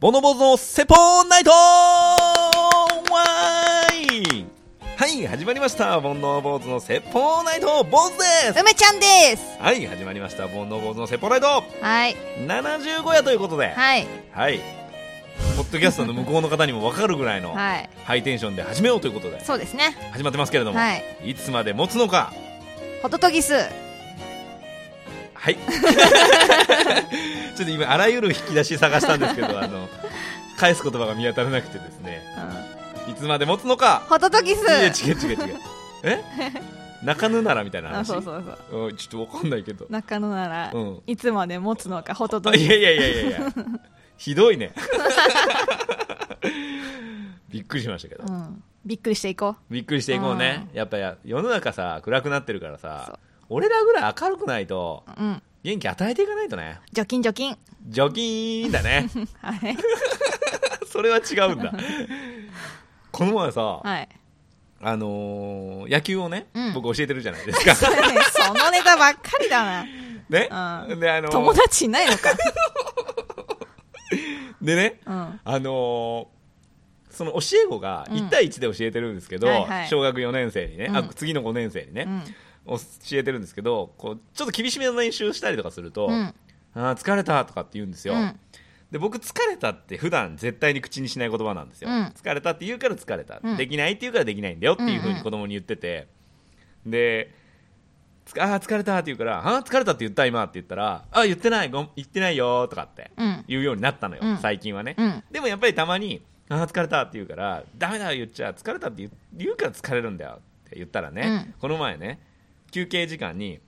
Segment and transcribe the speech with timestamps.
[0.00, 2.86] ボノボズのセポーナイトは
[5.06, 6.00] い、始まりました。
[6.00, 8.22] ボンノボーズのセポーナイト坊主で
[8.54, 10.48] す梅ちゃんですはい、始まりました。
[10.48, 12.16] ボンノボーズのセポーナイトはい。
[12.38, 14.06] 75夜ということで、はい。
[14.32, 14.58] はい。
[15.58, 17.90] ポッドキャストの向こうの方にも分かるぐらいのはい。
[18.04, 19.94] ハイテンションで始めようということでそうですね。
[20.12, 21.04] 始まってますけれども、はい。
[21.24, 22.32] いつまで持つのか
[23.02, 23.52] ホトトギス。
[25.34, 25.58] はい。
[27.60, 29.86] ちょっと今、あらゆる引き出し探したんですけど、あの、
[30.56, 32.22] 返す言葉が見当たらなくてですね、
[33.06, 34.02] いつまで持つのか？
[34.08, 34.62] ホトトギス。
[34.62, 35.58] いや、違う違う違う。
[36.04, 36.22] え？
[37.04, 38.86] 中野ならみたいなあ、話そうそうそう。
[38.88, 39.86] うんちょっとわかんないけど。
[39.90, 42.62] 中野なら、うんいつまで持つのか、ホトトギス。
[42.64, 43.40] いやいやいやいやいや。
[44.16, 44.72] ひどいね。
[47.50, 48.24] びっくりしましたけど。
[48.26, 48.62] うん。
[48.86, 50.68] びっくりしていこびっくりしていこうね。
[50.72, 53.18] やっぱや世の中さ、暗くなってるからさ、
[53.50, 55.22] 俺らぐらい明るくないと、う。
[55.22, 55.42] うん。
[55.62, 56.80] 元気与えていかないとね。
[56.92, 57.56] 除菌除菌。
[57.88, 59.08] 除菌だね。
[59.42, 59.76] はい。
[60.90, 61.72] それは違うんだ。
[63.12, 64.08] この前さ、はい。
[64.82, 67.74] あのー野球をね、うん僕教えてるじゃないですか。
[67.74, 67.86] そ
[68.54, 69.84] のネタばっかりだな。
[69.84, 70.48] ね、
[70.88, 72.30] うんで、あのー友達いないのか。
[74.62, 75.40] でね、うん。
[75.44, 76.40] あのー
[77.10, 79.48] その教え子がうん1対1で教えてるんですけど、
[79.90, 82.22] 小学4年生にね、あうん次の5年生にね、うん。
[82.70, 86.34] 教えてるんですけどこうちょっと厳しめの練習したりとかすると、うん。
[86.74, 88.38] あー疲れたとかって言うんですよ、うん。
[88.92, 92.04] で僕疲れたって普段絶対に口にしない言葉なんですよ、うん。
[92.06, 93.56] 疲れたって言うから疲れた、うん。
[93.56, 96.06] できないって言うからできないんだよっていうふううんうんに子供に言ってて、
[96.86, 97.34] で
[98.24, 103.44] つかあー疲れたって言うからあー疲れたって言った今って言ったらあー言ってないごん言ってないよとかってうん。
[103.48, 104.38] 言うようになったのよ、うん。
[104.38, 105.24] 最近はね、うん。
[105.32, 111.54] でもやっぱりたまにあー疲れたって言うからダメだよ言っちゃ疲れたって言うから疲れるんだよって言ったらね、うん。
[111.60, 112.20] この前ね
[112.70, 113.60] 休憩時間に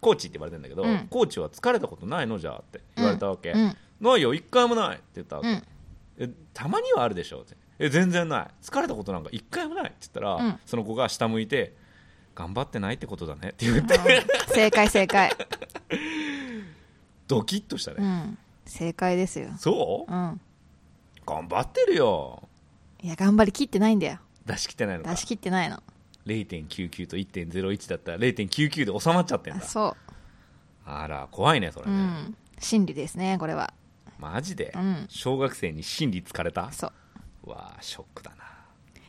[0.00, 2.38] コーチって言われてるんだけど、うんコーチは疲れたことないの？
[2.38, 3.76] じゃあって言われたわけ、うん。
[4.00, 5.62] ないよ一回もないって言ったわけ、うん。
[6.18, 7.40] えたまにはあるでしょ？
[7.40, 11.74] ってえ全然ない疲れたことなんか一回もないって言ったら、うんその子が下向いて
[12.34, 13.98] 頑張ってないってことだねって言って
[14.54, 15.30] 正解正解。
[17.26, 18.38] ドキッとしたね、うん。
[18.66, 19.50] 正解ですよ。
[19.58, 20.12] そう？
[20.12, 20.40] うん。
[21.26, 22.48] 頑張ってるよ
[23.02, 24.18] いや、頑張りきってないんだよ。
[24.46, 25.82] 出し切ってないのか出し切ってないの。
[26.26, 29.96] 0.99と1.01だったら0.99で収まっちゃってんだあそ
[30.84, 31.88] あら怖いねそれう。
[31.90, 32.36] うね、ん。
[32.58, 33.72] 真理ですね、これは。
[34.18, 36.70] マジで、うん小学生に心理疲れた？
[36.72, 36.92] そ
[37.46, 37.50] う。
[37.50, 38.44] わあショックだな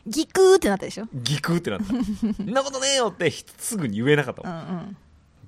[0.06, 1.06] ギクーってなったでしょ？
[1.12, 1.86] ギクってなった
[2.34, 4.96] そんなことねえよってすぐに言えなかったうもん、んうん。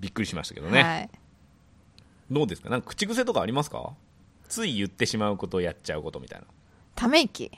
[0.01, 1.11] びっくりしましたけどね、はい。
[2.31, 2.69] どうですか？
[2.69, 3.95] なんか口癖とかありますか？
[4.49, 6.47] つい言ってしまうことをやっちゃうことみたいな
[6.95, 7.51] ため息？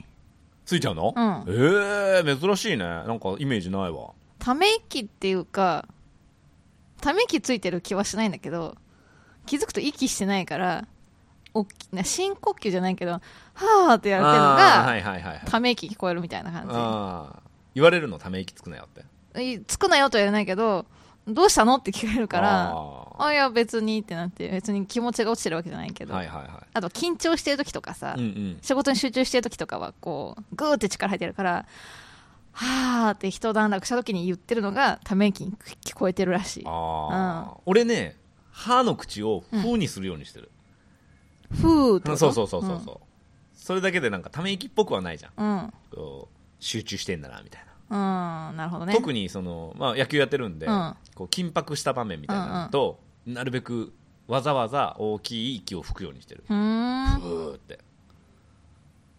[0.67, 1.45] ついちゃうの、うん。
[1.47, 2.83] ええ珍しいね。
[2.83, 4.11] なんかイメージないわ。
[4.37, 5.87] ため息っていうか、
[7.01, 8.75] ため息ついてる気はしないんだけど、
[9.45, 10.85] 気づくと息してないから、
[11.53, 15.41] おっきな深呼吸じゃないけど、はーってやるっていうのあーはが、いはいはいはい。
[15.45, 17.39] ため息聞こえるみたいな感あー。
[17.73, 18.19] 言われるの？
[18.19, 19.05] ため息つくなよって。
[19.67, 20.85] つくなよとは言わないけど、
[21.27, 21.75] どうしたの？
[21.75, 28.57] って聞かれるから、ああ、いや別にってなって、別に気持ちが落ちてるわけじゃないけど、ーはいはいはあと緊張してる時とかさ、いうんうん。
[28.61, 31.65] 仕事に集中してる時とかはこうグーって力入ってるから
[32.53, 36.63] はーって一段落した時に言ってるのがため息に聞こえてるらしい。
[36.65, 38.15] ああ、俺ね
[38.51, 40.49] 歯の口を「ふ」にするようにしてる、
[41.51, 42.99] ふーってそうそうそうそうそう、
[43.53, 45.33] それだけでなんかため息っぽくはないじゃん。
[45.37, 45.73] うん。
[46.59, 47.97] 集中してんだなみたいなうん。
[47.97, 48.93] なるほどね。
[48.93, 50.95] 特にその、まあ、野球やってるんで、うん。
[51.15, 53.93] こう緊迫した場面みたいなのと、なるべく
[54.27, 56.43] わざわざ大きい息を吹くようにしてる。
[56.49, 57.19] うーん。
[57.19, 57.79] ふーって。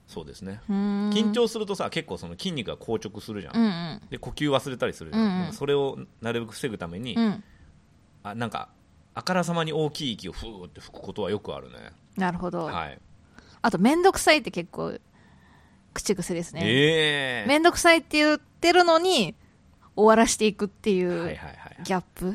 [0.06, 0.60] そうですね。
[0.68, 0.74] うー
[1.08, 1.10] ん。
[1.10, 4.00] 緊張するとさ結構その筋肉が硬直するじゃん、うんうん。
[4.10, 5.52] で呼吸忘れたりするじゃん、うんうん。
[5.52, 7.44] それをなるべく防ぐために、うん。
[8.22, 8.68] あなんか
[9.14, 11.92] あからさまに大きい息をふーって吹くことはよくあるね。
[12.16, 12.98] なるほど、はい。
[13.60, 14.98] あと面倒くさいって結構
[15.98, 16.60] 口癖ですね。
[16.64, 17.48] ええ。
[17.48, 19.34] 面倒くさいって言ってるのに
[19.96, 21.38] 終わらしていくっていうはい
[21.84, 22.34] ギャップ。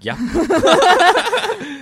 [0.00, 0.46] ギャップ？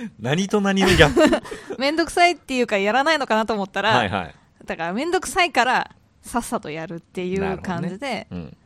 [0.19, 1.77] 何と何のギャップ？
[1.79, 4.35] 面倒くさいっていうかやらないのかなと思ったら、はいはい、
[4.65, 5.91] だから面倒くさいから
[6.21, 8.57] さっさとやるっていう感じで、うん。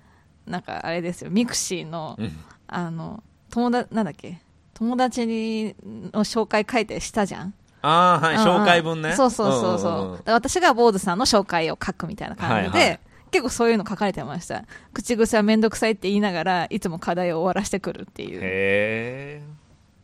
[0.47, 1.29] なんかあれですよ。
[1.29, 2.31] mixi の、うん、
[2.67, 4.41] あの友達なんだっけ？
[4.73, 7.53] 友達にの紹介書いてしたじゃん？
[7.81, 8.47] ああはい、うんうん。
[8.61, 9.13] 紹介文ね。
[9.15, 9.89] そうそうそうそ
[10.25, 12.99] う,、私が坊主さんの紹介を書くみたいな感じで、はいはい。
[13.31, 14.65] 結構そういうの書かれてました。
[14.93, 18.39] 口癖は面倒くさいって言いながらいつも課題を終わらしてくるっていう。
[18.41, 19.41] へ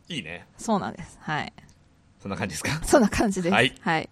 [0.08, 0.46] えいいね。
[0.56, 1.18] そうなんです。
[1.20, 1.52] はい。
[2.22, 2.80] そんな感じですか？
[2.84, 3.52] そんな感じです。
[3.52, 3.74] はい。
[3.82, 4.08] はい、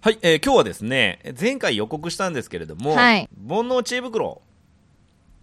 [0.00, 3.28] はい、えー今日はですね前回予告したんですけれども、はい。
[3.48, 4.40] 煩悩知恵袋。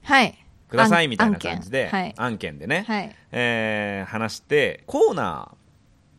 [0.04, 0.38] はい
[0.72, 2.14] ください案みたいな感じで案件。
[2.18, 5.52] 案件でね、はい、はいえー話してコーナ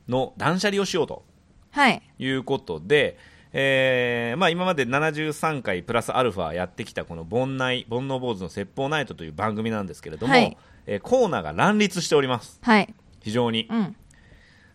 [0.09, 1.25] ーの断捨離をしようと。
[1.71, 2.03] はい。
[2.19, 3.17] いうことで、
[3.55, 10.57] えーまあ、今まで73回プラスアルファやってきたこの煩内煩悩坊主の説法ナイトという番組なんですけれども、はい。
[10.87, 12.59] えーコーナーが乱立しております。
[12.63, 12.95] はい。
[13.23, 13.67] 非常に。
[13.71, 13.97] うん。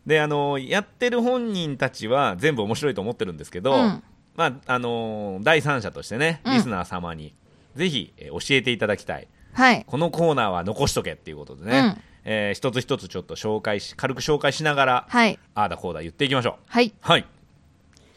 [0.06, 4.03] であのやってる本人たちは全部面白いと思ってるんですけど、うん。
[4.35, 6.53] まああの第三者としてねうん。
[6.53, 7.35] リスナー様に
[7.75, 9.27] ぜひ、えー教えていただきたい
[9.57, 9.83] はい。
[9.88, 15.39] このコーナーは残しとけっていうことでね、うんえー一つ一つちょっと紹介し軽く紹介しながらはい。
[15.56, 16.94] ああだこうだ言っていきましょうはい。
[17.01, 17.25] はい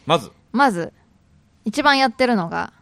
[0.05, 0.93] まずまず、
[1.65, 2.73] 一番やってるのが、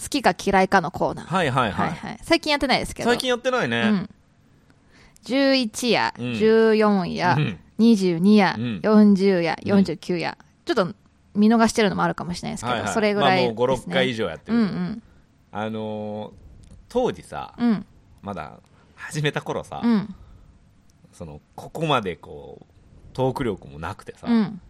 [0.00, 1.26] 好きか嫌いかのコーナー。
[1.26, 2.18] はいはいはい、はいはい。
[2.22, 3.10] 最近やってないですけど。
[3.10, 4.10] 最近やってないね、うん。
[5.24, 10.38] 11夜、うん14夜、うん22夜、うん40夜、うん49夜。
[10.64, 10.94] ちょっと
[11.34, 13.46] 見逃してるのもあるかもしれないですけど、はいはいそれぐらいね。
[13.48, 15.02] まあ、もう56回以上やってる、うんうん。
[15.50, 16.32] あのー
[16.90, 17.86] 当時さ、うん。
[18.22, 18.60] まだ
[18.94, 20.14] 始めた頃さ、うん。
[21.12, 22.64] そのここまでこう
[23.12, 24.60] トーク力もなくてさ、うん。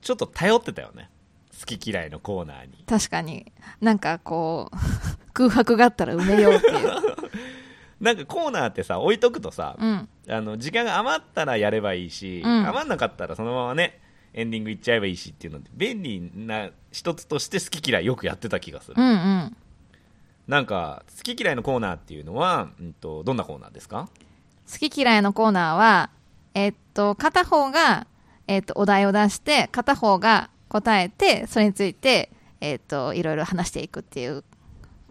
[0.00, 1.10] ちょっと頼ってたよね
[1.58, 3.52] 好き嫌いのコーナーに確かに。
[3.80, 4.76] なんかこう、
[5.32, 6.90] 空白があったら埋めようっていう。
[8.00, 10.08] なんかコーナーってさ置いとくとさ、うん。
[10.28, 14.00] あの時間が余ったらやればいいし、うん余んなかったらそのままね
[14.34, 19.56] エンディングいっちゃえばいいしっていうので便利な一つとして好き嫌いよくやってた気がする、うんうん。
[20.48, 24.08] なんか好き嫌いのコーナーっていうのは、うん、とどんなコーナーですか？
[24.70, 26.10] 好き嫌いのコーナーは、
[26.54, 28.06] えっと、片方が、
[28.46, 32.30] えっと、お題を出して、片方が答えて、それについて、
[32.60, 34.44] えっと、いろいろ話していくっていう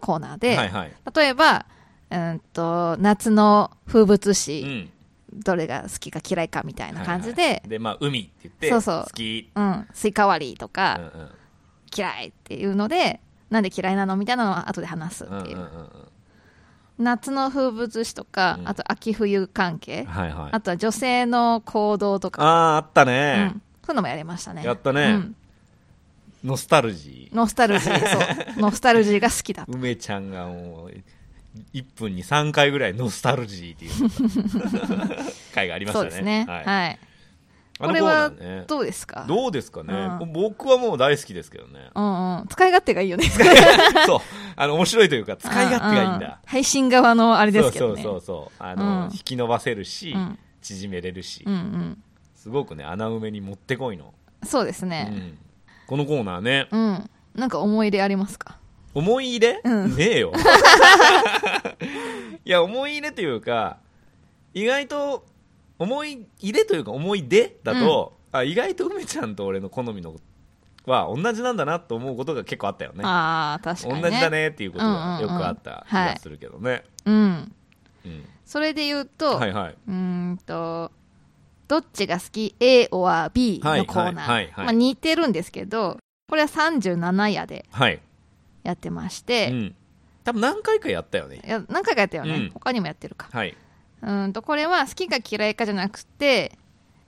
[0.00, 1.66] コーナーで、はいはい、例えば、
[2.10, 4.90] うんと、夏の風物う詩、ん、
[5.32, 7.68] どれが好きか嫌いかみたいな感じで、はいはい。
[7.68, 9.04] でまあ海って言ってそうそう。
[9.04, 9.50] 好き。
[9.54, 11.30] うん、スイカ割りとか、うんうん。
[11.94, 13.20] 嫌いっていうので、
[13.52, 14.16] なんで嫌いなの？
[14.16, 15.68] みたいなのは後で話すっていう。
[16.98, 18.68] 夏の風物詩とか、うん。
[18.68, 20.48] あと秋冬関係、はいはい。
[20.52, 23.48] あとは女性の行動とか、あああったうね、ん、
[23.84, 24.64] そういうのもやりましたね。
[24.64, 25.02] やったね。
[25.04, 25.36] うん。
[26.44, 27.36] ノスタルジー。
[27.36, 28.18] ノスタルジー、そ
[28.58, 28.60] う。
[28.60, 29.72] ノスタルジーが好きだった。
[29.76, 30.92] 梅ちゃんがもう
[31.74, 35.24] 1分に3回ぐらいノスタルジーっていう。
[35.54, 36.10] 回がありましたね。
[36.10, 36.46] そうですね。
[36.48, 36.64] はい。
[36.64, 36.98] はい。
[37.86, 38.30] これは
[38.66, 39.24] どうですか？
[39.26, 40.32] どうですかね、うん。
[40.32, 41.90] 僕はもう大好きですけどね。
[41.94, 42.48] うんうん。
[42.48, 43.24] 使い勝手がいいよね。
[44.06, 44.20] そう。
[44.56, 46.20] あの面白いというか使い勝手がいいんうんうん。
[46.20, 48.02] だ配信側のあれですけどね。
[48.02, 48.62] そうそうそう。
[48.62, 49.12] あの、うん。
[49.12, 50.38] 引き伸ばせるし、うん。
[50.60, 52.02] 縮めれるし、うんうん。
[52.36, 54.14] すごくね穴埋めにもってこいの、
[54.44, 55.10] そうですね。
[55.12, 55.38] うん、
[55.86, 56.68] このコーナーね。
[56.70, 57.10] うん。
[57.34, 58.58] なんか思い入れありますか？
[58.94, 59.96] 思い入れ、うん。
[59.96, 60.32] ねえよ。
[62.44, 63.78] いや思い入れというか
[64.54, 65.24] 意外と
[65.82, 70.16] 思い入れというか思い出だと、あ意外と梅ちゃんと俺の好みの
[70.86, 73.04] は同じなんだなと思うことが結構あったよね。
[73.04, 74.00] ああ、確かに、ね。
[74.02, 74.30] 同じだ。
[74.30, 75.02] ねっていうことうんうんうん。
[75.16, 77.52] がよくあった気がするけどね、うん。
[78.04, 78.24] うん。
[78.44, 79.76] それで言うと、はいはい。
[79.86, 80.90] うーんと、
[81.68, 84.30] どっちが好き ?A or B のコーナー。
[84.30, 85.98] はいはいまあ、似てるんですけど、
[86.28, 88.00] これは37夜ではい、
[88.62, 89.74] やってましうて、ん、
[90.24, 91.42] 多分何回かやったよね。
[91.44, 92.50] いや何回かやったよね、うん。
[92.50, 93.28] 他にもやってるか。
[93.32, 93.56] はい、
[94.02, 96.58] うーんと、これは好きか嫌いかじゃなくて、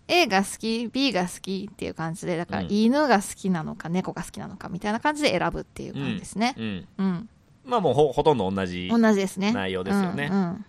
[0.06, 6.54] A が好き、B が好きっていう感じで、だからうん犬が好きなのか猫が好きなのかみたいな感じで選ぶっていう感じですね。
[6.58, 7.28] うん、うん。
[7.64, 9.52] まあもうほほとんど同じ同じですね。
[9.52, 10.64] 内容ですよねうん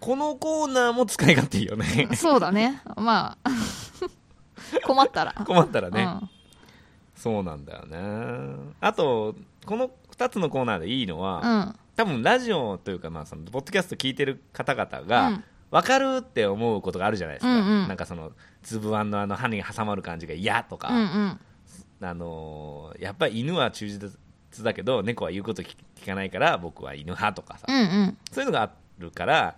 [0.00, 2.82] このコーナーも使い勝手いいよねうんそうだね。
[2.96, 3.50] まあ、
[4.86, 5.32] 困ったら。
[5.46, 6.30] 困ったらね、うん
[7.14, 11.74] そうなんだよねあとこの2つのコーナーでいいのは、うん。
[11.96, 15.44] 多分ラジオというか、まあ、そのポッドキャスト聞いてる方々が、うん。
[15.72, 17.88] 分かるって思うことがあるじゃないですか、うんうん。
[17.88, 18.32] なんかその
[18.62, 21.40] 粒あんのあの歯に挟まる感じが嫌とか、うんうん。
[22.02, 24.12] あのーやっぱり犬は忠実
[24.62, 28.18] だけど猫は言うこと聞聞かないから僕は犬派とかさ、うんうん。
[28.30, 29.56] そういうのがあるから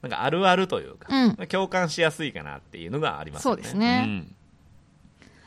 [0.00, 1.28] なんかあるあるというか、うん。
[1.36, 3.62] まあ共感しやすいかなっていうのがありますよね。
[3.62, 4.28] そうですね。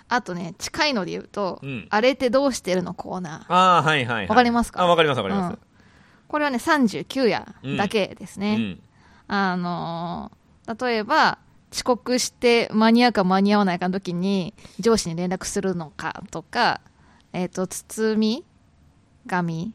[0.10, 1.88] あとね、近いので言うと、うん。
[1.90, 3.34] あれってどうしてるのコーナー。
[3.40, 4.84] うん、ああはいはい、はい、わかりますか？
[4.84, 5.58] あわかりますわかります、
[6.28, 8.56] これはね、39夜だけですね。
[8.56, 8.82] うん
[9.30, 11.38] あのー例えば、
[11.72, 16.82] 遅刻して間に合うか間に合わないかの時に上司に連絡するのかとか、
[17.32, 18.46] えっ、と、包み
[19.26, 19.74] 紙、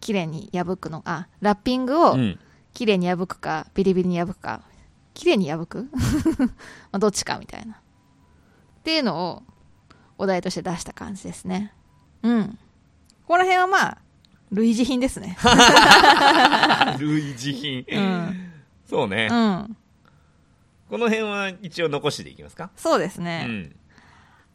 [0.00, 2.38] きれいに破くの、あ、ラッピングをうん
[2.74, 4.62] きれいに破くか、ビリビリに破くか、
[5.14, 5.88] きれいに破く？
[6.40, 6.48] ま
[6.92, 7.74] あどっちかみたいな。
[7.74, 7.76] っ
[8.82, 9.42] ていうのを
[10.18, 11.72] お題として出した感じですね。
[12.22, 12.48] うん。
[12.48, 12.56] こ
[13.28, 13.98] こら辺はまあ、
[14.52, 15.36] 類似品ですね。
[16.98, 18.52] 類似品、うん。
[18.88, 19.76] そうね、うん。
[20.90, 22.70] この辺は一応残していきますか？
[22.76, 23.44] そうですうね。
[23.44, 23.74] ん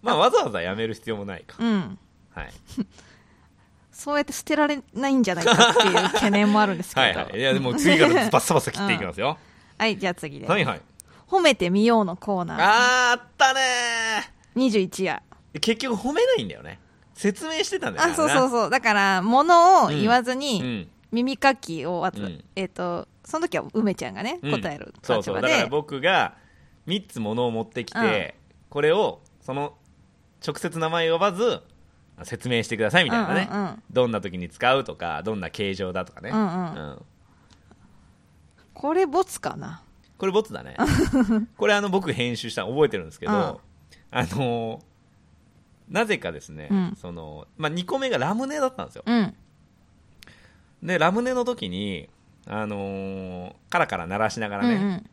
[0.04, 1.98] まあわざわざやめる必要もないか、うん。
[2.34, 2.54] はい、
[3.92, 7.02] そうやって捨てられないんじゃないかっていう懸念もあるんですけど。
[7.02, 9.40] はいはいいやでも次からバッサバサ切っていきますよ、
[9.80, 10.48] はい、じゃあ次で。
[10.48, 10.82] はいはい
[11.28, 12.58] 褒めてみようのコーナー。
[12.62, 15.22] あーあったね21夜。
[15.60, 16.80] 結局褒めないんだよね
[17.18, 18.70] 説明してたんだよあそうそううそう。
[18.70, 22.44] だから物を言わずに、ん、耳かきをあと、うん。
[22.56, 24.52] えっ、とその時は梅ちゃんがね、うん。
[24.52, 25.42] 答えるそうそう。
[25.42, 26.36] だから僕が
[26.88, 28.46] 3つ物を持ってきて、うん。
[28.70, 29.74] これをその
[30.46, 31.62] 直接名前呼ばず
[32.24, 33.84] 説明してくださいみたいなね、うんうんうん。
[33.92, 37.02] どんな時に使うとかどんな形状だとかね、うんうん。
[38.76, 39.82] これボツかな？
[40.20, 40.78] これボツだね。
[41.58, 43.40] これあの僕編集したの覚えてるんですけど、うん。
[43.40, 44.97] あのー
[45.98, 46.96] なぜかですね、うん。
[46.96, 49.04] そのまあ、2個目がラムネだったんですよ。
[49.06, 49.34] うん。
[50.84, 52.08] でラムネの時に
[52.46, 55.10] あのーカラカラ鳴らしながらね、うん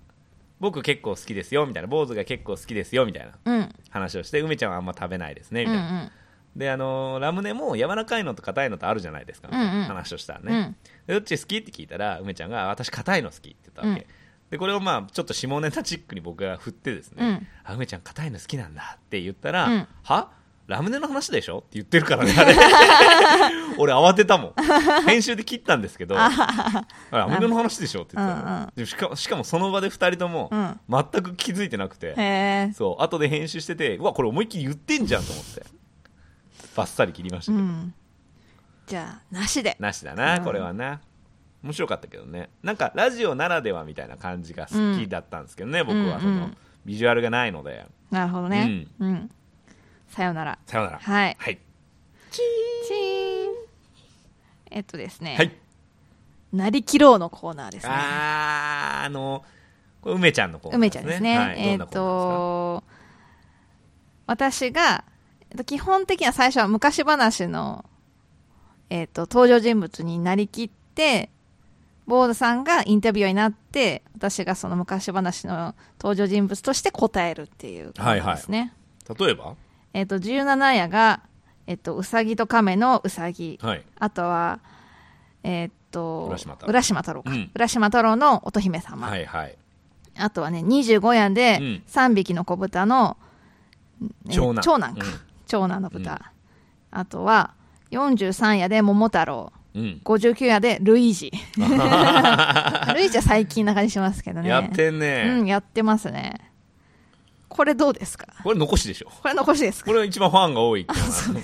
[0.60, 3.54] 僕結構好きですよみたいな坊主が結構好きですよみたいなうん。
[3.54, 6.12] うん話をして梅ちゃんはあんま食べないですねみうんたいな、
[6.56, 9.84] であのーラムネも柔らかいのと硬いのとあるじゃないですか、うんうん。
[9.84, 10.76] 話をしたらね、うん。
[11.06, 14.06] でどっち好きって聞いたら梅ちゃんが私硬いの好きって言ったわけ、うん。
[14.50, 17.46] でこれをまあちょっと下ネタチックに僕が振ってですね、うん。
[17.64, 19.88] あ梅ちゃん硬いの好きなんだって言ったら、うん。
[20.04, 20.30] は？
[20.66, 21.58] ラムネの話でしょ？
[21.58, 22.56] って言ってるからねあれ。
[23.76, 24.54] 俺慌てたもん。
[25.06, 28.02] 編集で切ったんですけどあラムネの話でしょ？
[28.02, 28.72] って言ってたら、うんうん。
[28.74, 30.80] でしかもしかもその場で2人ともうん。
[30.88, 32.72] 全く気づいてなくて、へえ。
[32.74, 35.62] そう後で編集しててうわこれ思いっきり言ってんじゃんと思って。
[36.76, 37.94] バッサリ切りましたけど、うん。
[38.86, 39.76] じゃあなしで。
[39.78, 40.44] なしだな、うん。
[40.44, 41.00] これはな。
[41.62, 42.48] 面白かったけどね。
[42.62, 46.38] なんかラジオならではみたいな感じが好きだったんですけどね、僕はその、うん。
[46.38, 47.86] うんビジュアルがないので。
[48.10, 48.86] なるほどね。
[48.98, 49.30] うん、
[50.14, 50.58] さよなら。
[50.66, 50.98] さよなら。
[50.98, 51.36] はい。
[51.38, 51.58] はい、
[52.30, 53.50] チー。
[53.50, 53.54] ン
[54.70, 55.52] えっとですね、はい、
[56.52, 57.92] なりきろうのコーナーですね。
[57.92, 59.44] あーあの
[60.00, 62.82] これ梅ちゃんのコーナー梅ちゃんですね、はい、えっ、と
[64.26, 65.04] 私が
[65.50, 67.84] えっと基本的には最初は昔話の、
[68.90, 71.30] えっと登場人物になりきって
[72.06, 77.92] ボードさんがインタビュアーになって私がその昔話の登場人物として答えるっていう
[78.48, 78.74] ね、
[79.06, 79.54] ですか例えば？
[79.94, 81.22] えっ、と17夜が、
[81.66, 83.58] えっとうさぎと亀のうさぎ。
[83.62, 83.82] はい。
[83.98, 84.60] あとは
[85.42, 86.70] えっ、と浦島太郎。
[86.70, 87.50] 浦島太郎か、うん。
[87.54, 89.56] 浦島太郎の乙姫様、はいはい。
[90.16, 91.82] あとはね、25夜でうん。
[91.86, 93.16] 3匹の子豚の、
[94.28, 94.62] え長男。
[94.62, 95.06] 長男か、
[95.46, 96.32] 長男の豚。
[96.90, 97.54] あとは、
[97.90, 99.52] 43夜で桃太郎。
[99.74, 101.30] うん、うん59夜でルイージ。
[101.30, 101.64] ル
[103.02, 104.48] イージは最近な感じしますけどね。
[104.48, 106.53] やってんね、うん、やってますね。
[107.54, 108.26] これどうですか？
[108.42, 109.08] これ残しでしょ。
[109.22, 109.86] これ残しですか？
[109.86, 110.84] これが一番ファンが多い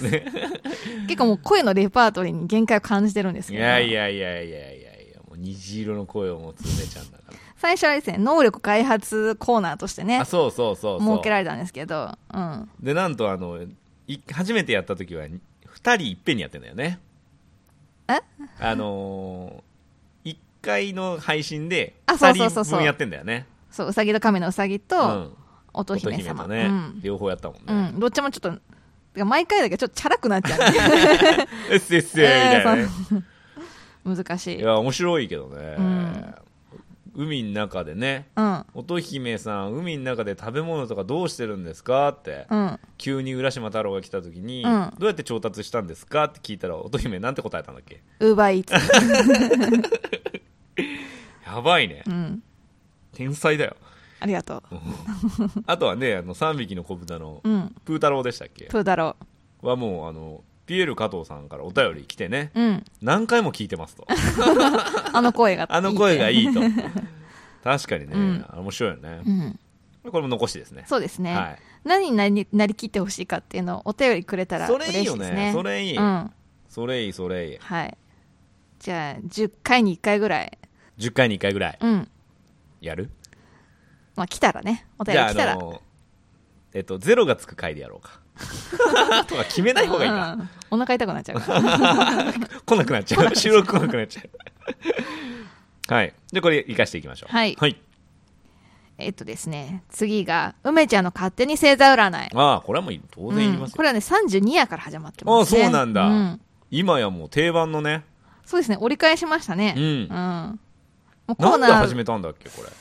[0.02, 0.24] ね。
[1.06, 3.62] 結構もう声のレパートリーに限界を感じてるんですけど。
[3.62, 7.34] いやいやいやいやいやいやもう虹色の声を持つ梅ちゃんだから。
[7.56, 12.68] 最初はですね、能力開発コーナーとしてねあ、そうそうそう設けられたんですけど、うん。
[12.80, 13.60] でなんとあの
[14.08, 15.38] い初めてやった時は2
[15.76, 16.98] 人いっぺんにやってんだよね。
[18.08, 18.18] え？
[18.58, 22.64] あのー、1回の配信であそう2そうそうそう。
[22.64, 23.46] 人分やってんだよね。
[23.70, 25.36] そう、うさぎと亀のうさぎうと、ん
[25.72, 26.42] 乙姫乙様。
[26.44, 27.00] とね、うん。
[27.02, 28.60] 両方やったもんね、うん、どっちもちょっ
[29.14, 30.60] と、毎回だけどちょっとチャラくなっちゃう、
[31.70, 32.88] えっせっせみたいなね、
[34.04, 34.58] 難しい。
[34.58, 36.34] いや面白いけどね、うん。
[37.16, 42.78] 海の中でねうん、乙姫さん海の中で食べ物とかどうしてるんですかって、うん。
[42.98, 44.92] 急に浦島太郎が来た時に、うん。
[44.96, 48.00] どうやって調達したんですかって聞いたら乙姫なんて答えたんだっけ？
[48.20, 48.74] ウーバーイーツ。
[51.44, 52.04] やばいね。
[52.06, 52.44] うん。
[53.12, 53.76] 天才だよ
[54.20, 54.62] ありがと
[55.66, 57.40] あとはねあの3匹の子豚の。
[57.84, 58.66] プー太郎でしたっけ？
[58.66, 59.16] プーだろ
[59.62, 62.60] はもうあのピエール加藤さんからお便り来てねう。
[62.60, 62.84] うん。
[63.02, 64.06] 何回も聞いてますと
[65.12, 65.66] あの声が。
[65.70, 66.36] あの声がい。
[66.36, 66.60] いいと
[67.64, 69.58] 確かにね、うん面白いよねう、ん。
[70.10, 71.34] これも残しですねそうですね。
[71.34, 75.52] はい何になりなりきってほしいかっていうのをお便りくれたらそ嬉れいいよねしいですね。
[75.54, 76.30] それいい、うん。
[76.68, 77.96] それいいそれいいはい。
[78.78, 80.58] じゃあ、10回に1回ぐらい。
[80.98, 82.08] 10回に1回ぐらいうん。
[82.82, 83.10] やる？
[84.20, 84.86] まあ、来たらね。
[84.98, 85.58] お便り来たら。
[86.74, 88.20] えっとゼロがつく回でやろうか。
[89.26, 90.50] とか決めない方がいいか、うん。
[90.72, 92.32] お腹痛くなっちゃうから。
[92.66, 93.32] 来なくなっちゃう。
[93.34, 95.94] 収録来なくなっちゃう。
[95.94, 96.14] はい。
[96.26, 97.32] じゃあこれ生かしていきましょう。
[97.32, 97.56] はい。
[97.58, 97.80] はい、
[98.98, 102.30] えっとですね、次が、梅ちゃんの勝手に星座占い。
[102.34, 103.70] ああこれはもう当然いりますよ、うん。
[103.72, 105.62] これはね、32夜から始まってます、ね。
[105.62, 106.04] あそうなんだ。
[106.04, 106.40] うん。
[106.70, 108.04] 今やもう定番のね。
[108.44, 109.74] そうですね、折り返しましたね。
[109.78, 109.82] うん。
[109.82, 110.60] うん。
[111.26, 112.68] もうコーナー、始めたんだっけこれ。
[112.68, 112.72] あ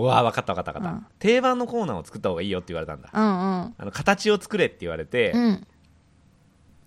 [0.00, 3.30] うわ分かった分かった分かった、うん定番のコーナーを作った方がいいよって言われたんだうんうん。
[3.30, 5.66] あの形を作れって言われて、うん。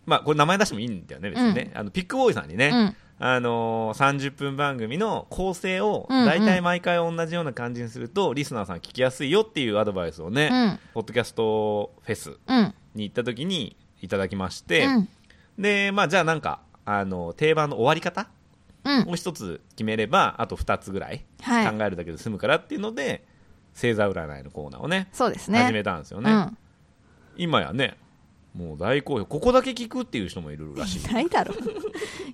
[0.06, 2.96] まあこれ名前出してもいいんだよね別にね、あのピックボーイさんにね、うん。
[3.26, 10.80] あのー30分番組の構成をうんうん大体毎回同じような感じにすると、リスナーさん聞きやすいよっていうアドバイスをね、うん。
[10.94, 12.74] ポッドキャストフェスうん。
[12.96, 15.10] に行った時にいただきまして、うん。
[15.58, 18.28] でまあじゃあなんかあの定番の終わり方
[18.84, 19.10] うん。
[19.10, 21.78] を一つ決めればあと二つぐらいはい。
[21.78, 23.26] 考えるだけで済むからっていうので、
[23.74, 25.60] 星座占いのコーナーをねそうですね。
[25.60, 26.58] 始めたんですよね、うん。
[27.38, 27.98] 今やね
[28.56, 29.26] もう大好評。
[29.26, 31.04] ここだけ聞くっていう人もいるらしい。
[31.04, 31.56] いないだろ。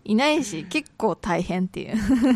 [0.03, 1.95] いないし結構大変っていう。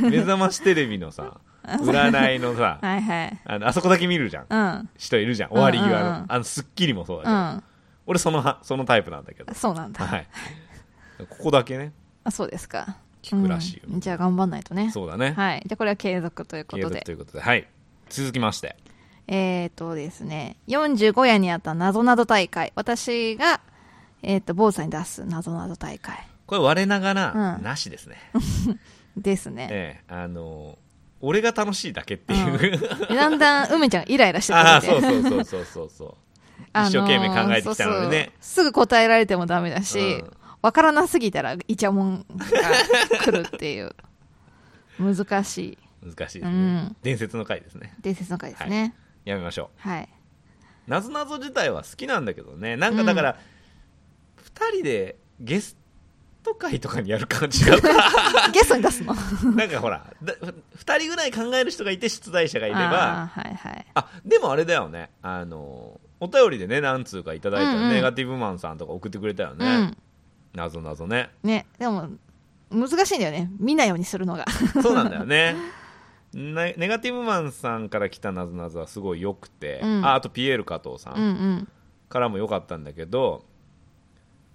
[0.10, 3.40] 目覚ましテレビのさ 占いのさはいはい。
[3.46, 4.46] あのあそこだけ見るじゃん。
[4.50, 4.90] うん。
[4.98, 5.50] 人いるじゃん。
[5.50, 6.26] 終わり際の、うんうんうん。
[6.30, 7.64] あの『スッキリ』もそうだけど、うん。
[8.06, 9.54] 俺そのはそのタイプなんだけど。
[9.54, 10.28] そうなんだ、はい。
[11.30, 11.92] ここだけね。
[12.24, 14.00] あそうですか聞くらしいよ、うん。
[14.00, 14.92] じゃあ頑張んないとね。
[14.92, 15.64] そうだね、はい。
[15.66, 16.96] じゃあこれは継続というこ継とで。
[16.96, 17.42] 続ということで。
[17.42, 17.68] はい。
[18.10, 18.76] 続きまして。
[19.28, 20.58] えっ、とですね。
[20.68, 22.74] 45夜にあったなぞなぞ大会。
[22.76, 23.62] 私が
[24.22, 26.18] えっ、と坊さんに出すなぞなぞ大会。
[26.46, 27.64] これ我ながら、うん。
[27.64, 28.18] なしですね。
[29.18, 29.68] ですね。
[29.72, 30.14] ええ。
[30.14, 30.78] あの
[31.22, 35.90] 俺が楽しいだけっていう、でだんだん梅ちゃんがイライラしてくああるそうそうそうそうそう。
[35.90, 36.06] そ
[36.76, 38.32] う一生懸命考えてきたのでね、そうそう。
[38.42, 40.32] すぐ答えられてもダメだし、うん
[40.64, 42.46] わからなすぎたらイチャモンが
[43.20, 43.94] 来るっていう。
[44.98, 45.78] 難しい。
[46.02, 46.96] 難しいですね、うん。
[47.04, 47.94] 伝説の回ですね。
[48.02, 48.96] 伝説の回ですね。
[49.26, 50.10] やめましょはい、
[50.88, 52.78] うなぞなぞ自体は好きなんだけどね。
[52.78, 53.38] なんかだから、
[54.38, 55.78] 二人でゲス
[56.44, 57.76] ト会とかにやる感じが
[58.54, 59.14] ゲストに出すの？
[59.56, 60.34] なんかほらだ
[60.76, 63.24] 二人ぐらい考える人がいて出題者がいれば。
[63.24, 63.86] あーはいはい。
[63.96, 65.10] あでもあれだよね。
[65.22, 67.90] あのお便りでね何通かいただいたら、うんうん。
[67.92, 69.98] ネガティブマンさんとか送ってくれたよね、うん
[70.54, 71.32] なぞなぞね。
[71.44, 72.10] ねでも
[72.70, 73.50] 難しいんだよね。
[73.60, 74.46] 見ないようにするのが。
[74.82, 75.56] そうなんだよね。
[76.34, 80.06] ねネガティブマンさんから来たなぞなぞはすごい良くて、うん。
[80.06, 81.56] ああとピエール加藤さうんうん。
[81.58, 81.68] ん
[82.10, 83.46] からも良かったんだけど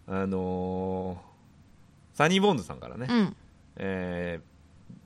[0.07, 1.29] あのー
[2.17, 3.37] サニーボンズさんからね、うん。
[3.77, 4.49] えー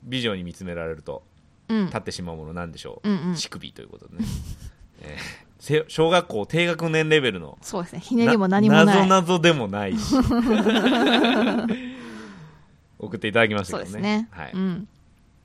[0.05, 1.23] 美女に見つめられると
[1.69, 1.85] うん。
[1.85, 3.35] 立ってしまうものなんでしょう、うんうん。
[3.35, 4.25] 乳首ということでね、
[5.01, 5.52] えーせ
[5.87, 7.57] 小学校低学年レベルの。
[7.61, 7.99] そうですね。
[8.01, 8.85] ひねりも何もない。
[8.85, 9.97] なぞなぞでもない。
[9.97, 10.15] し
[12.99, 13.91] 送っていただきましたけどね。
[13.91, 14.51] そうですね、はい。
[14.53, 14.87] うん、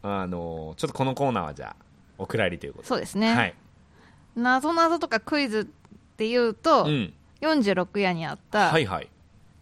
[0.03, 1.77] あのーちょっとこのコーナーはじゃあ
[2.19, 2.89] お蔵入りということで。
[2.89, 3.55] そうですね、はい、
[4.37, 9.09] なぞなぞとかクイズっていうと、うん、46夜にあったはいはい。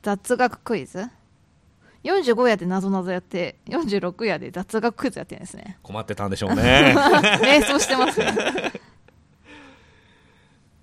[0.02, 1.10] 雑学クイズ、
[2.04, 5.78] 45夜でなぞなぞやって46夜で雑学クイズやってるんですね。
[5.82, 6.94] 困ってたんでしょうね。
[7.42, 8.32] 瞑想してますね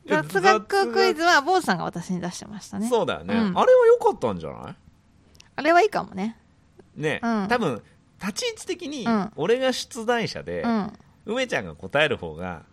[0.05, 2.87] 雑学クイズは坊主さんが私に出してましたね。
[2.89, 3.57] そうだよね、うん。
[3.57, 4.75] あれは良かったんじゃない？
[5.55, 6.37] あれはいいかもね。
[6.95, 7.47] ね、うん。
[7.47, 7.81] 多分
[8.21, 9.31] 立ち位置的にうん。
[9.35, 10.93] 俺が出題者で、うん、
[11.25, 12.63] 梅ちゃんが答える方が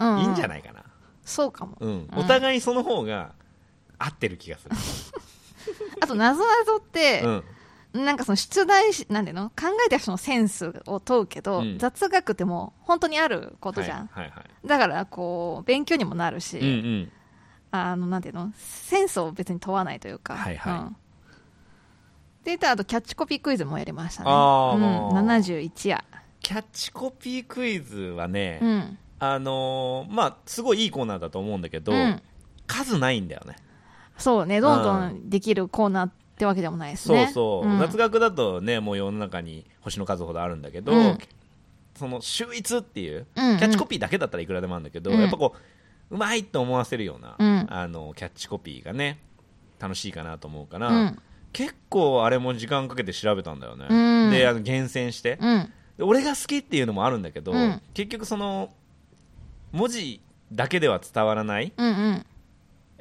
[0.00, 0.82] いいんじゃないかな、
[1.24, 1.76] そうかも。
[1.80, 2.08] うん。
[2.16, 3.32] お互いその方が
[3.98, 4.74] 合ってる気がする、
[6.00, 7.44] あとなぞなぞってう、ん、
[7.92, 9.50] なんかその出題しなんていうの？
[9.50, 11.78] 考えた人のセンスを問うけど、うん。
[11.78, 14.66] 雑学ってもう本当にあることじゃん、はいはいはい。
[14.66, 17.12] だからこう勉強にもなるし、うんうん。
[17.72, 18.52] あのなんていうの？
[18.56, 20.72] センスを別に問わないというか、はいはい。
[20.74, 20.76] う
[22.52, 22.56] ん。
[22.58, 24.32] であとキャッチコピークイズもやりましたね、う。
[24.32, 24.36] ん、
[25.28, 26.04] 71夜、
[26.40, 28.98] キャッチコピークイズはね、うん。
[29.18, 32.22] あのーまあすごいいいコーナーだと思うんだけど、うん。
[32.66, 33.56] 数ないんだよね。
[34.16, 34.60] そうね。
[34.60, 35.28] どんどん。
[35.28, 37.78] できるコーナーってわけでもないですそうねそう、ん。
[37.78, 41.18] 雑学だとねもう世の中に星の数ほどあるんだけど、うん。
[41.94, 45.20] その秀逸っていう、キャッチコピーだけだったらいくらでもあるんだけど、うん。
[45.20, 45.54] やっぱこ
[46.10, 47.66] ううまいと思わせるような、うん。
[47.68, 49.18] あのキャッチコピーがね
[49.78, 51.18] 楽しいかなと思うから、うん。
[51.52, 54.30] 結構あれも時間かけて調べたんだよね、うん。
[54.30, 55.38] であの厳選して、
[55.98, 57.82] 俺が好きっていうのもあるんだけど、うん。
[57.92, 58.72] 結局その
[59.72, 60.22] 文字
[60.52, 62.26] だけでは伝わらない、うんうん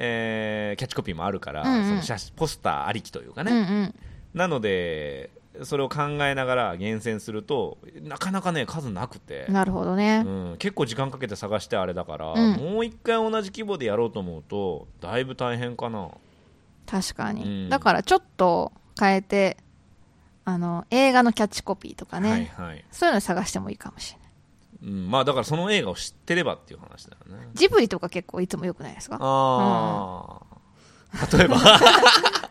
[0.01, 1.89] えーキャッチコピーもあるから、うんうん。
[1.89, 3.95] その写真ポスターありきというかね、うんうん。
[4.33, 5.29] なので
[5.63, 12.53] それを考えながら厳選するとなかなかね数なくて、なるほどね、うん、結構時間かけて探してあれだから、うん。
[12.55, 16.09] もう一回同じ規模でやろうと思うとだいぶ大変かな。
[16.85, 17.69] 確かに、うん。
[17.69, 19.57] だからちょっと変えて
[20.45, 24.18] あの映画のキャッチコピーとかね、はいはい、そういうの探してもいいかもしれない
[24.81, 27.49] うん、まあだからその映画を知ってればっていう話だよね。
[27.53, 29.17] ジブリとか結構いつもよくないですか？
[29.19, 30.41] あ
[31.13, 31.57] あ、例えば。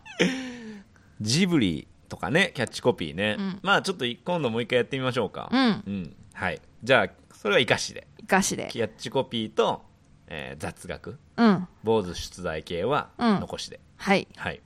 [1.20, 3.58] ジブリとかねキャッチコピーね、うん。
[3.62, 5.48] まあちょっと今度もう一回やってみましょうか。
[5.52, 5.82] うん。
[5.86, 6.60] うん、はい。
[6.82, 8.06] じゃあそれは生かしで。
[8.20, 8.68] 生かしで。
[8.70, 9.82] キャッチコピーと、
[10.28, 11.18] えー雑学。
[11.36, 11.68] うん。
[11.82, 13.40] 坊主出題系はうん。
[13.40, 14.28] 残しで、はい。
[14.36, 14.60] はい。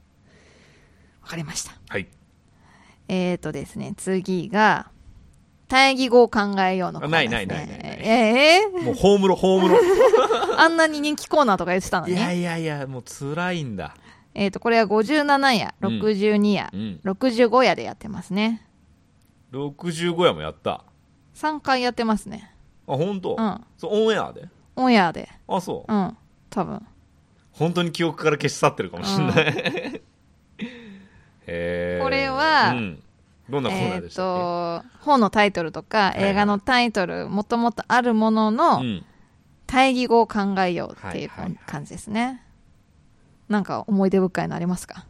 [1.22, 1.72] わかりました。
[1.88, 2.08] はい。
[3.08, 4.90] えーとですね次が
[5.72, 9.78] 対義語を考えようのコーナーです、ね、ないないないないええもうホームロホームロ
[10.60, 13.94] あんなに人気コーナーとか言ってたのにいやいやいやもう辛いんだ。
[14.34, 16.00] えーとこれは57夜うん。
[16.00, 17.00] 62夜、うん。
[17.04, 18.66] 65夜でやってますね。
[19.52, 20.72] 65夜もやった。
[20.72, 20.84] あ
[21.36, 22.52] 3回やってますね。
[22.86, 23.60] 本当、うん。
[23.78, 24.48] そうオンエアで？
[24.76, 25.30] オンエアで。
[25.48, 25.92] あそう？
[25.92, 26.16] うん。
[26.50, 26.86] 多分。
[27.52, 30.02] 本当に記憶から消し去ってるかもしれない、
[31.46, 32.04] へー。
[32.04, 33.02] これはうん、
[33.52, 34.24] どんなコーナえっ、ーでしたっ
[34.82, 36.30] と本のタイトルとかいはい。
[36.30, 39.04] 映画のタイトルもともとあるものけ、のうん、
[39.66, 41.58] 対義語を考えようっていうはいはいはい。
[41.66, 42.42] 感じですね。
[43.48, 45.04] なんか思い出深いのありますか？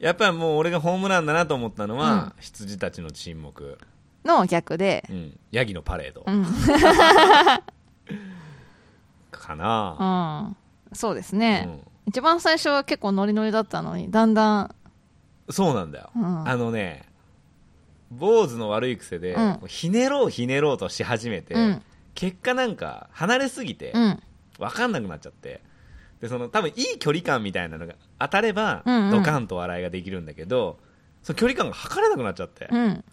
[0.00, 3.78] やっぱりもう俺がホームランだなと思ったのは、羊たちの沈黙、
[4.24, 6.24] の逆で、うん、ヤギのパレード。
[6.26, 6.44] うん、
[9.30, 10.56] かな、
[10.90, 11.80] うん、そうですうね、ん。
[12.06, 14.74] 一番最初は結構ノリノリだったのにだんだん、
[15.50, 16.48] そうなんだよ、うん。
[16.48, 17.04] あのね
[18.10, 19.60] 坊主の悪い癖で、うん。
[19.66, 21.82] ひねろうひねろうとし始めて、うん。
[22.14, 24.22] 結果なんか離れすぎてうん。
[24.58, 25.62] 分かんなくなっちゃって
[26.20, 29.10] でその多分いい距離感みたいなのが当たれば、うんうん。
[29.10, 30.78] ドカンと笑いができるんだけど
[31.22, 33.04] その距離感が測れなくなっちゃって、うん、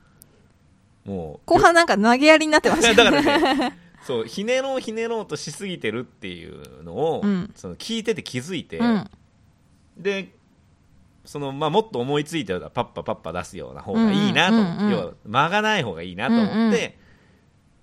[1.05, 7.51] 後もう半なんか投げやりになってました だからねそうひねろうひねろうとしすぎてるっていうのを、うん。
[7.55, 9.09] その聞いてて気づいて、うん。
[9.97, 10.33] で
[11.27, 14.55] その、まあ、もっと思いついたらパッパパッパ出すような方がいいなと。
[14.55, 16.97] うんうん要は間がない方がいいなと思って、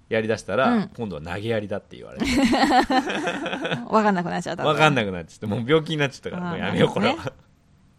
[0.08, 0.90] やりだしたら、うん。
[0.96, 2.24] 今度は投げやりだって言われて。
[3.90, 7.32] 分かんなくなっちゃった分かんななくなっちゃってもう病気になっちゃったからもうやめようこれは、なる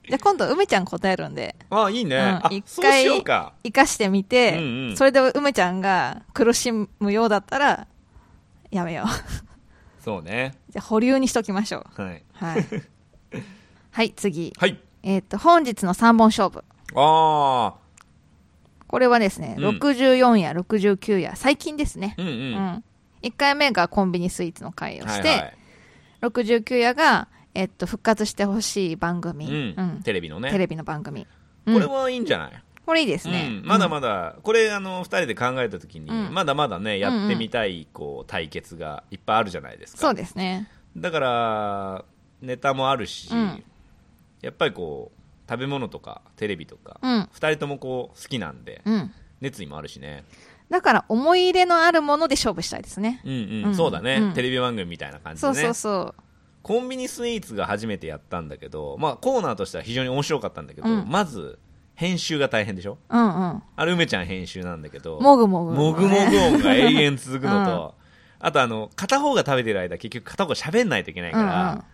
[0.08, 1.56] じゃあ今度梅ちゃん答えるんで。
[1.70, 2.24] あいいね、うん。
[2.24, 3.54] あ一回生か
[3.86, 4.98] してみて、うんうん。
[4.98, 7.88] それで梅ちゃんが苦しむようだったら
[8.72, 9.08] やめよう。
[10.04, 10.56] そうね。
[10.70, 12.02] じゃあ保留にしときましょう。
[12.02, 12.24] はい。
[12.34, 12.66] はい。
[13.92, 14.54] はい次。
[14.58, 16.64] はいえっ、と本日の3本勝負。
[16.96, 17.86] ああ
[18.88, 19.78] これはですね、うん。
[19.78, 22.54] 64や69や最近ですね、うんう、うん。
[22.54, 22.84] ん
[23.22, 25.56] 1回目がコンビニスイーツの回をして、はいはい。
[26.24, 29.54] 69夜が、えっと、復活してほしい番組、うん。
[29.78, 30.02] うん。
[30.04, 30.52] テレビのね。
[30.52, 31.26] テレビの番組、
[31.66, 36.34] これうんはいいんじゃない、これいいですね、うん、まだまだ、これあの2人で考えた時に、うん。
[36.34, 40.00] まだまだねやってみたいこう対決がいっぱいあるじゃないですか。
[40.00, 40.68] そうですね。
[40.98, 42.06] だから
[42.42, 43.64] ネタもあるし、うん
[44.46, 47.30] やっぱりこう食べ物とかテレビとか、うん。
[47.34, 49.12] 2人ともこう好きなんでうん。
[49.42, 50.24] 熱意もあるしね。
[50.70, 53.22] だから思い入れのあるもので勝負したいですね。
[53.26, 53.76] うんうん、うん。
[53.76, 54.34] そうだね、うん。
[54.34, 55.54] テレビ番組みたいな感じでね。
[55.54, 56.22] そうそうそう。
[56.64, 61.06] コンビニスイーツが初めてやったんだけど、まあ、コーナーとしては非常に面白かったんだけど、うん。
[61.08, 61.60] まず
[61.96, 62.98] 編集が大変でしょ？
[63.10, 63.64] うんうん。
[63.76, 65.74] あれ梅ちゃん編集なんだけどもぐもぐ。
[65.74, 67.96] もぐもぐ音が永遠続くのと、
[68.40, 71.86] あとあの片方が食べてる間結局片方が喋んないといけないから、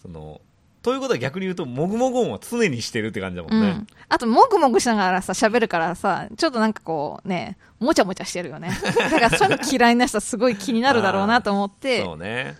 [0.00, 0.40] その
[0.82, 3.64] ということは逆に言うともぐもぐ音は常にしてるって感じだもんね、うん。
[3.64, 8.70] うん、あともぐもぐしながらさ喋るからさちょっとなんかこうねもちゃもちゃしてるよね。
[8.96, 12.56] だからそういうの嫌いな人はすごい気になるだろうなと思ってそうね。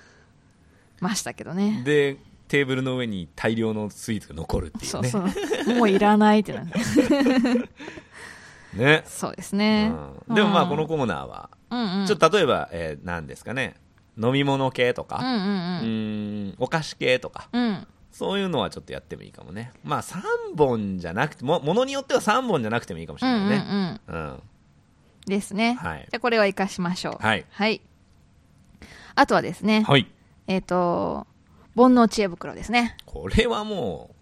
[1.00, 1.82] ましたけどね。
[1.84, 5.08] でテーブルの上に大量のスイーツが残るっていうね。
[5.08, 5.76] そうそう。
[5.76, 6.66] もういらないってなる
[8.74, 9.92] ね、そうですね、
[10.28, 10.68] うん、でもまあうん。
[10.68, 12.06] このコーナーは、うんうん。
[12.06, 13.74] ちょっと例えば、えー、何ですかね。
[14.16, 17.48] 飲み物系とか、うんうんうーんお菓子系とか。
[17.52, 17.86] うんうん
[18.20, 19.72] そういうのはちょっとやってもいいかもね。
[19.82, 24.00] まあ3本じゃなくてもものによっては3本じゃなくてもいいかもしれうんうんないね。
[24.08, 24.42] うんうん。
[25.24, 26.00] ですね、はい。
[26.00, 27.16] じゃあこれは生かしましょう。
[27.18, 27.80] はい。
[29.14, 30.06] あとはですね、はい。
[30.48, 31.26] えっ、と
[31.74, 32.94] 煩悩知恵袋ですね。
[33.06, 34.14] これはもう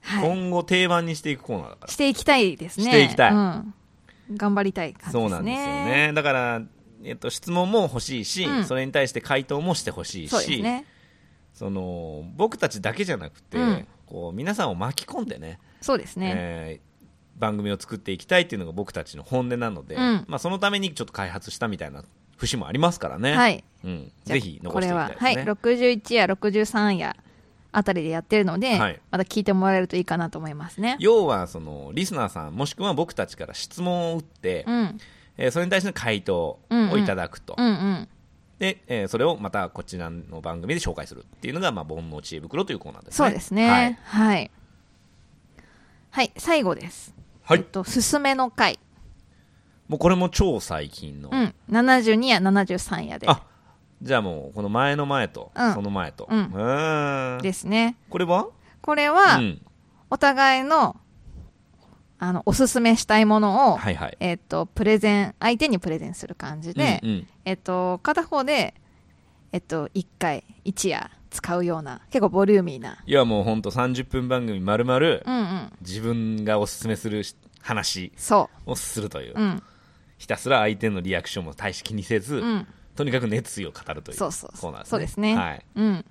[0.00, 0.28] はい。
[0.28, 2.86] 今後定番にしていくコーナーだから、していきたいですね。
[2.86, 3.32] していきたい。
[3.32, 3.74] うん、
[4.34, 5.20] 頑張りたい感じですね。
[5.22, 6.12] そうなんですよね。
[6.16, 6.62] だから、
[7.04, 8.64] えっと、質問も欲しいし、うん。
[8.64, 10.84] それに対して回答もしてほしいしそうですね
[11.60, 13.86] その僕たちだけじゃなくて、うん。
[14.06, 16.90] こう皆さんを巻き込んでねそうですね、えー
[17.38, 20.24] 番組を作っていきたいっていうのが僕たちの本音なので、うん。
[20.28, 22.04] まあ、そのためにちょっと開発したみたいな
[22.36, 23.64] 節もありますからね、はい。
[23.82, 25.30] うん、ぜひ残していきたいですね。
[25.30, 27.16] これは、はい、61や63や
[27.72, 29.00] あたりでやってるので、はい。
[29.10, 30.98] また聞いてもらえるといいかなと思いますね。
[31.00, 34.98] 要はそのリスナーさんもしくは僕たちから質問を打って、うん。
[35.38, 38.08] えーそれに対しての回答をいただくと、うんうん
[38.60, 43.16] で、えーそれをまたこちらの番組で紹介するっていうのが、まあ、煩悩知恵袋というコーナーですね。
[43.16, 43.68] そうですね。
[43.68, 44.50] はい、はい、
[46.10, 46.32] はい。
[46.36, 47.58] 最後です、はい。
[47.58, 48.78] えっと、すすめの回、
[49.88, 53.26] もうこれも超最近の、うん、72や73やで。
[53.28, 53.42] あ
[54.02, 55.74] じゃあもうこの前の前と、うん。
[55.74, 56.44] その前と、うん。
[56.44, 57.38] ー。
[57.38, 57.96] んですね。
[58.08, 58.48] これは？
[58.82, 59.62] これは、うん、
[60.10, 60.96] お互いの
[62.22, 64.16] あのおすすめしたいものを、はいはい。
[64.20, 67.26] えっと、プレゼン相手にプレゼンする感じで、うんうん。
[67.46, 68.74] えっと、片方で、
[69.52, 72.98] えっと、1回1夜使うような結構ボリューミーな。
[73.06, 75.24] いやもうほんと30分番組まるまる
[75.80, 79.62] 自分がおすすめするし話そをするという、ううん。
[80.18, 82.66] ひたすら相手のリアクションも大して気にせず、うん。
[82.96, 84.50] とにかく熱意を語るというそうそう。
[84.60, 84.90] コーナーですね。
[84.90, 85.36] そうですね。
[85.36, 86.04] はい、うん。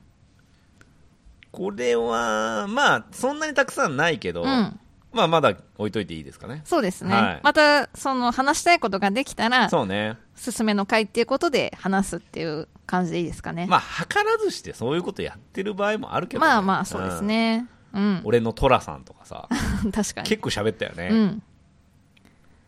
[1.52, 4.80] これはまあそんなにたくさんないけど、うん
[5.12, 6.62] まあまだ置いといていいですかね。
[6.66, 7.40] そうですね、はい。
[7.44, 10.18] またその話したいことができたらそうね。
[10.36, 13.66] すすめの回っていうことで話すっていう感じでいいですかね。
[13.68, 17.68] まあ図らずしてそういうことやってる場合もあるけど、ね、まあまあそうですね。
[17.94, 18.02] うん。
[18.02, 19.50] うん、俺の寅さんとかさ
[19.92, 20.30] 確かに。
[20.30, 21.42] 結構喋ったよね、うん。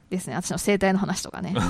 [0.09, 0.35] ですね。
[0.35, 1.53] 私の生態の話とかね。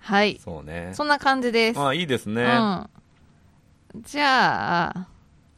[0.00, 0.40] はい。
[0.42, 0.92] そうね。
[0.94, 1.80] そんな感じです。
[1.80, 5.06] ああいいですね、うん、じゃあ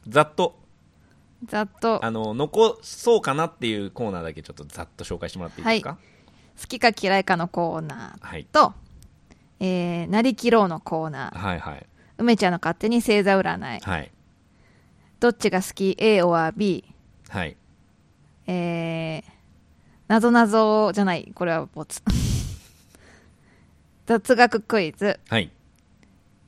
[0.07, 0.62] ざっと
[1.45, 2.03] ざっと。
[2.03, 5.97] あの残そうかなっていうコーナーだけちょっとざっと紹介してもらっていいですか？
[6.61, 8.73] 好きか嫌いかのコーナはい、ーと、
[9.59, 11.37] えー、なりきろうのコーナー。
[11.37, 11.85] はいはい。
[12.17, 13.79] 梅ちゃんの勝手に星座占い。
[13.79, 14.11] はい。
[15.19, 16.83] どっちが好き？A or B
[17.29, 17.57] はい。
[18.45, 19.23] えー、
[20.07, 21.31] なぞなぞじゃない。
[21.33, 22.01] これはボツ。
[24.05, 25.19] 雑学クイズ。
[25.29, 25.49] はい。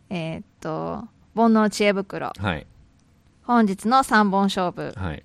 [0.10, 2.32] えーっと煩悩知恵袋。
[2.38, 2.68] はい
[3.46, 4.94] 本日の3本勝負。
[4.98, 5.24] はい。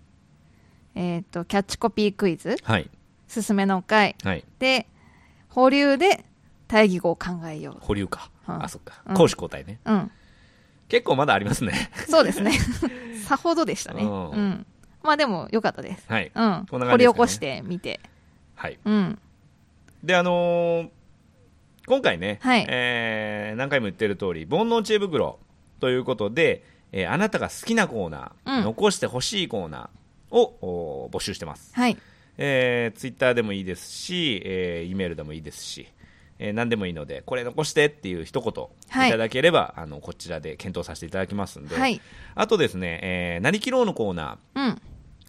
[0.95, 2.57] えーっとキャッチコピークイズ。
[2.63, 2.91] はい。
[3.29, 4.45] すすめの会はい。
[4.59, 4.87] で
[5.49, 6.25] 保留で
[6.69, 8.65] 対義語を考えよ保留か、うん。
[8.65, 9.03] あそっか。
[9.07, 9.15] うん。
[9.15, 10.11] 攻守交代ね、ううん。
[10.89, 11.91] 結構まだありますね。
[12.09, 12.53] そうですね。
[13.25, 14.03] さほどでしたね。
[14.03, 14.49] ううん。
[14.51, 14.67] ん
[15.03, 16.05] まあでもよかったです。
[16.09, 16.31] はい。
[16.35, 16.67] うん。
[16.69, 18.01] こんな掘り起こしてみて。
[18.55, 18.79] はい。
[18.85, 19.19] うん。
[20.05, 20.91] であのー
[21.87, 22.67] 今回ね、はい。
[22.69, 25.39] えー何回も言ってる通り煩悩知恵袋
[25.81, 28.65] ということで、えーあなたが好きなコーナー、うん。
[28.65, 31.97] 残してほしいコーナーをお募集してます、はい。
[32.39, 35.89] えー、ツイッターでもいいですし、えー、イメールでもいいですし、
[36.39, 39.09] えー何でもいいのでこれ残してっていう一言はい。
[39.09, 42.01] いただければ、あのこちらで検討させていただきますんで、はい。
[42.35, 44.69] あとですね、えー、なりきろうのコーナー。
[44.69, 44.81] うん。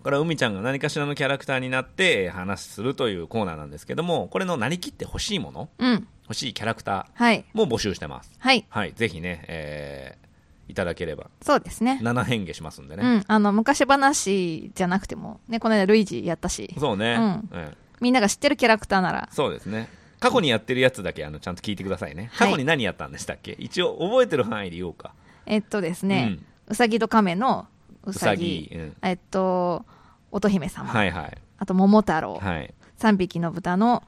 [0.04, 6.08] これは海ちゃんが何かしらのキャラクターになってえー話するというコーナーなんですけどもこれのなりきってほしいものうん。
[6.24, 7.41] 欲しいキャラクタはい。
[7.41, 8.32] ーも募集してます。
[8.39, 8.65] はい。
[8.69, 8.93] はい。
[8.93, 10.31] ぜひね、えー
[10.72, 11.30] いただければ。
[11.42, 12.00] そうですね。
[12.02, 13.24] 7変化しますんでね、うん。
[13.28, 16.74] あの昔話じゃなくてもねこの間ルイージやったし。
[16.80, 17.16] そうね、
[17.52, 17.60] うん。
[17.60, 19.30] うんみんなが知ってるキャラクターなら。
[19.32, 19.88] そうですね。
[20.20, 22.30] 過去にやってるやつだけあのちゃんと聞いてくださいね。
[22.34, 22.48] はい。
[22.48, 25.14] 過去に何やったんでしたっけ、一応覚えてる範囲で言おうか。
[25.46, 27.68] えっとですね、うさぎと亀の
[28.04, 28.72] うさぎ。
[28.74, 28.96] うん。
[29.04, 29.86] えっと
[30.32, 31.38] 乙姫様、はいはい。
[31.60, 32.74] あと桃太郎、はい。
[32.98, 34.04] 3匹の豚の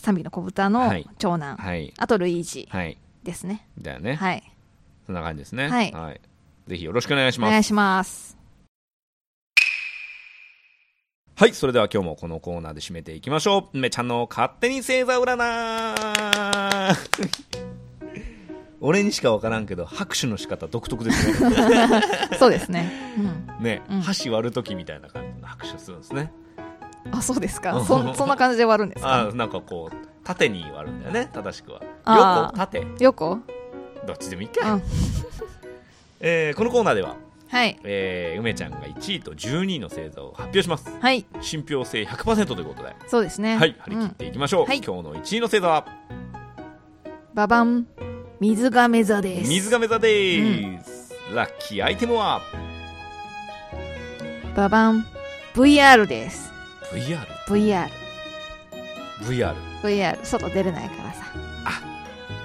[0.00, 1.06] 3匹の子豚のはい。
[1.18, 1.92] 長男、はい。
[1.98, 2.96] あとルイージはい。
[3.24, 3.66] ですね。
[3.78, 4.42] だよね、はい
[5.08, 5.68] そんな感じですね。
[5.68, 6.20] はい。
[6.66, 7.48] ぜひよろしくお願いします。
[7.48, 8.36] お願いします。
[11.34, 13.78] はい、それでは今日もこのコーナーで締めていきましょう。
[13.78, 16.96] めちゃんの勝手に星座占い。
[18.82, 22.02] 俺にしかわからんけど、拍手の仕方独特ですね。
[22.38, 24.00] そうですね、うん、ね、うん。
[24.02, 26.30] 箸割るときみたいな感じの拍手するんですね。
[27.12, 27.72] あそうですか。
[27.78, 29.28] うんそそんな感じで割るんですか？
[29.30, 31.80] あなんかこう、縦に割るんだよね、正しくは。
[32.50, 33.38] 横、縦、横？
[34.06, 34.74] どっちでもいいか。
[34.74, 34.82] うん。
[36.20, 37.16] えーこのコーナーでは、
[37.48, 37.78] はい。
[37.84, 40.88] えー梅ちゃんが1位と12位の星座を発表します。
[41.00, 41.24] はい。
[41.40, 43.56] 信憑性100%ということで、そうですね。
[43.56, 44.66] はい、張り切っうんていきましょう。
[44.66, 44.78] はい。
[44.78, 45.86] 今日の1位の星座は、
[47.34, 47.86] ババン。
[48.40, 49.48] 水亀座です。
[49.50, 52.40] 水亀座でーす、ラッキーアイテムは？
[54.56, 55.06] ババン。
[55.54, 56.50] VR です。
[56.92, 57.88] VR VR
[59.22, 61.07] VR VR 外出れないから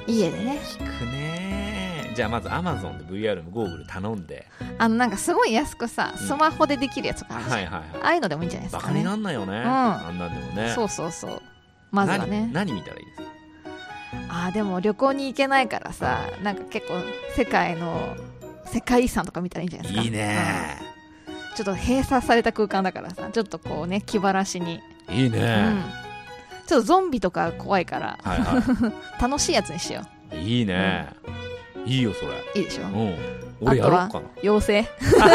[0.08, 0.60] 家でね。
[0.62, 2.10] 聞くね。
[2.12, 4.48] ーじゃあまず Amazon で VR のゴーグル頼んで。
[4.78, 6.28] あのなんかすごい安くさうん。
[6.28, 9.66] スマホでできるやつがあるじゃん、はいはいああいうのでもいいんじゃないですバカにかねなんないよね、ん。
[9.66, 10.72] あんなんでもね。
[10.76, 11.42] そうそうそう。
[11.92, 12.50] まずはね。
[12.52, 13.28] 何何見たらいいですか？
[14.30, 16.94] あーでも旅行に行けないからさなんか結構
[17.36, 18.16] 世界の
[18.66, 20.04] 世界遺産とか見たらいいんじゃないですか？
[20.04, 20.78] いいね。
[21.28, 21.56] うん。
[21.56, 25.84] ちょっと閉鎖された空間だからさちょっとこうね気晴らしに、いいね、うん、
[26.73, 28.17] ちょっとゾンビとか怖いから。
[28.23, 28.63] はいは
[29.21, 31.07] 楽しいやつにしよいいいね、
[31.86, 32.31] いいよそれ。
[32.55, 32.83] ういいでしょ。
[32.86, 33.15] うん。
[33.62, 34.21] 俺やろうかな。
[34.41, 34.89] 妖精。
[35.21, 35.25] あ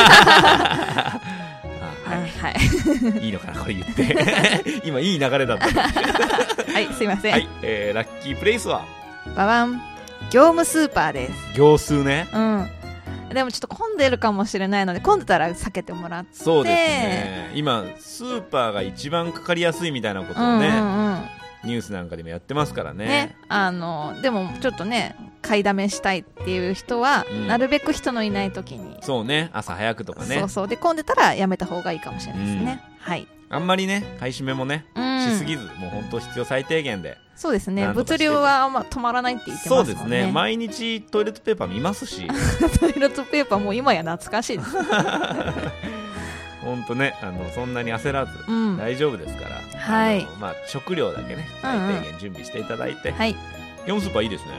[2.04, 3.20] は、はいはい。
[3.20, 4.82] い、いいのかなこれ言って。
[4.84, 8.84] 今いい流れだったはい、すいません、はい、えー、ラッキープレイスは？
[9.36, 9.80] ババン。
[10.30, 11.32] 業務スーパーです。
[11.54, 12.26] 行数ね。
[12.34, 12.70] うん
[13.32, 16.30] でもちょっと混んでるかもしれないので混んでたら避けてもらって。
[16.34, 17.50] そうですね。
[17.54, 21.22] 今スーパーが一番かかりやすいみたいなことをね、うんうんうん。
[21.64, 23.06] ニュースなんかでもやってますからね。
[23.06, 27.46] ね、あのでもちょっとね買いだめしたいっていう人は、うん。
[27.48, 30.38] なるべく人のいない時に、そうね朝早くとかね。
[30.38, 30.68] そうそう。
[30.68, 35.20] で混んでたらやめた方がいいかもしれないですね、はい、あんまりね買い占めもね、うん。
[35.20, 37.86] しすぎずもう本当必要最低限でそうですね。
[37.92, 40.16] 物流はあんま止まらないって言ってそうますもんね。
[40.16, 40.32] ですね。
[40.32, 42.26] 毎日トイレットペーパー見ますし。
[42.80, 44.70] トイレットペーパーもう今や懐かしいです、
[46.62, 50.26] 本当ねあのそんなに焦らずうん、大丈夫ですから、はい。
[50.40, 53.32] まあ、食料だけね最低限準備していただいて、はい。
[53.86, 54.50] 業務スーパーいいですね。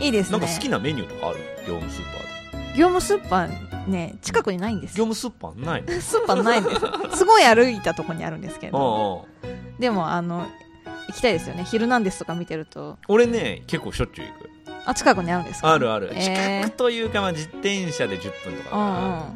[0.00, 0.38] いいですね。
[0.38, 1.38] なんか好きなメニューとかある？
[1.68, 2.41] 業務スーパーで
[2.76, 4.98] 業務スーパーね近くにないんです。
[4.98, 5.88] よ業務スーパーないの？
[6.00, 9.26] スーパーないんですすごい歩いたとこにあるんですけれど。
[9.78, 10.46] でもあの
[11.08, 12.98] 行きたいですよね「ヒルナンデス」とか見てると。
[13.08, 14.50] 俺ね結構しょっちゅう行く。
[14.86, 15.72] あ近くにあるんですか？
[15.72, 16.60] あるある、えー。
[16.62, 19.28] 近くというか、まあ、自転車で10分とかだから、うんま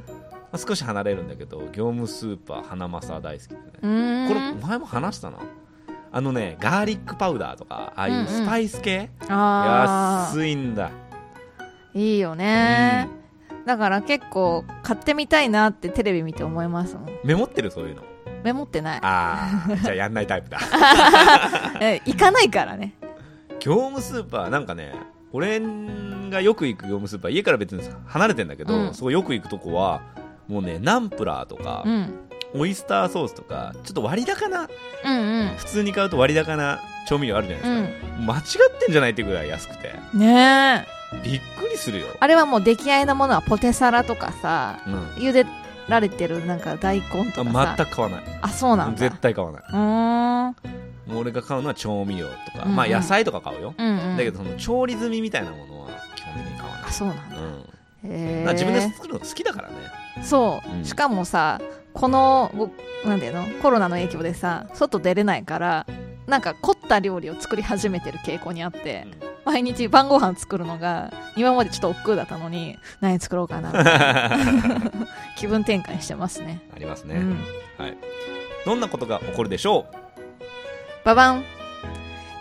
[0.52, 4.28] あ、少し離れるんだけど業務スーパー花正大好きでね。
[4.28, 5.38] これ前も話したな
[6.12, 10.90] あのねガーリックパウダーとかああいうスパイス系、あ安いんだ、あ
[11.94, 13.08] いいよね、
[13.66, 17.08] だから結構買ってみたいなってテレビ見て思いますもん。
[17.24, 18.02] メモってるそういうの？
[18.44, 19.00] メモってない。
[19.02, 20.58] ああじゃあやんないタイプだ。
[21.82, 22.94] え行かないからね。
[23.58, 24.94] 業務スーパーなんかね
[25.32, 25.60] 俺
[26.30, 28.94] がよく行く業務スーパー家から別に離れてんだけど、うん。
[28.94, 30.00] そこよく行くとこは
[30.46, 32.14] もうねナンプラーとかう、ん。
[32.54, 34.68] オイスターソースとかちょっと割高な
[35.04, 35.48] うんうん。
[35.56, 38.26] 普通に買うと割高な調味料あるじゃないですか、うん。
[38.26, 38.42] 間違っ
[38.78, 39.92] てんじゃないってぐらい安くて。
[40.14, 45.46] ねえびっくりするよ、あれはもう出来合いのものはポテサラとかさうん、茹で
[45.88, 47.74] られてるなんか大根とかさ。
[47.76, 48.38] 全く買わない。
[48.42, 48.98] あそうなんだ。
[48.98, 49.62] 絶対買わない。
[49.62, 50.56] うーん。
[51.06, 52.76] もう俺が買うのは調味料とか、うんうん。
[52.76, 54.16] まあ野菜とか買うよ、うんうん。
[54.16, 56.84] だけどその調理済みみたいなものは基本的に買わない。
[56.88, 57.36] あそうなんだ。
[57.36, 58.10] うん。
[58.10, 59.74] へえまあ自分で作るの好きだからね。
[60.24, 60.84] そう、うん。
[60.84, 61.60] しかもさ
[61.92, 62.70] このご
[63.08, 63.46] なんていうの？
[63.62, 65.86] コロナの影響でさ外出れないから
[66.26, 69.06] なんか凝った料理を作り始めてる傾向にあって、
[69.46, 73.70] 毎日晩ご飯作るのが今までちょっと億劫だったのに何作ろうかな。
[75.38, 76.60] 気分転換してますね。
[76.74, 77.38] ありますね、うん。
[78.66, 79.86] どんなことが起こるでしょ
[81.04, 81.44] ババン。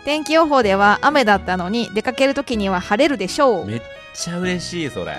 [0.04, 3.66] 天気予報では雨だったのに出かけるときには晴れるでしょう。
[3.66, 5.14] めっちゃ嬉しいそれ。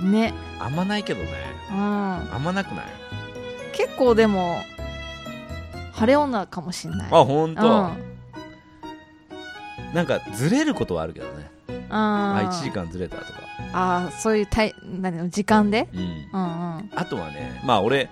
[0.00, 0.34] うね。
[0.58, 1.30] あんまないけどね。
[1.70, 1.76] うん。
[1.78, 2.84] あんまなくない？
[3.72, 4.60] 結構でも
[5.92, 7.08] 晴れ女かもしんない。
[7.12, 8.07] あ本当、うん
[9.94, 11.50] なんかずれることはあるけどね。
[11.90, 13.40] ああ1時間ずれたとか。
[13.72, 15.88] あーそういうたい何の時間で？
[15.92, 16.00] うん。
[16.00, 16.90] うんうん。
[16.94, 18.10] あとはねまあ俺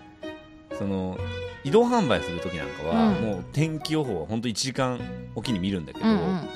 [0.79, 1.19] その
[1.65, 3.15] 移動販売するときなんかは、うん。
[3.23, 5.01] もう天気予報は本当1時間
[5.35, 6.49] おきに見るんだけど、うんうん。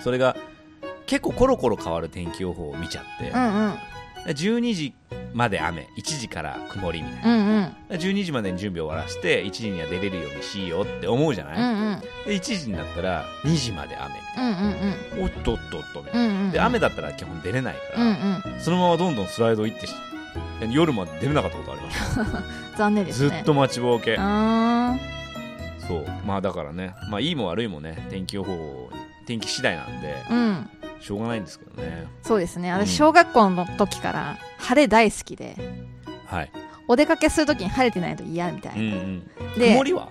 [0.00, 0.36] それが
[1.06, 3.74] 結構コロコロ変わる天気予報を見ちゃって、うんうん。
[4.26, 4.94] 12時
[5.36, 5.90] まで雨。
[5.96, 7.76] 1時から曇りみたいな、うんうん。
[7.90, 12.00] 12時までに準備終わらして1時には出れるようにしようって思うじゃない、うんうん。
[12.00, 18.60] で1時になったら2時まで雨みたいうんうんなおっとっとっとみたいな、うんうんで雨だったら基本出れないから、うんうん。
[18.60, 19.94] そのままどんどんスライドいってし
[20.70, 22.42] 夜まで出れなかったことありました
[22.78, 23.28] 残念ですね。
[23.28, 24.16] ずっと待ちぼうけ。
[24.16, 26.06] そう。
[26.26, 26.94] まあだからね。
[27.10, 28.90] まあいいも悪いもね天気予報
[29.26, 30.14] 天気次第なんで。
[30.30, 30.70] うん
[31.00, 32.06] しょうがないんですけどね。
[32.22, 32.70] そうですね。
[32.70, 32.86] うん。
[32.86, 35.56] 私小学校の時から晴れ大好きで
[36.26, 36.50] はい、
[36.88, 39.22] お出かけするときに晴れてないと嫌みたうんういな、ん、
[39.58, 40.08] で曇りは？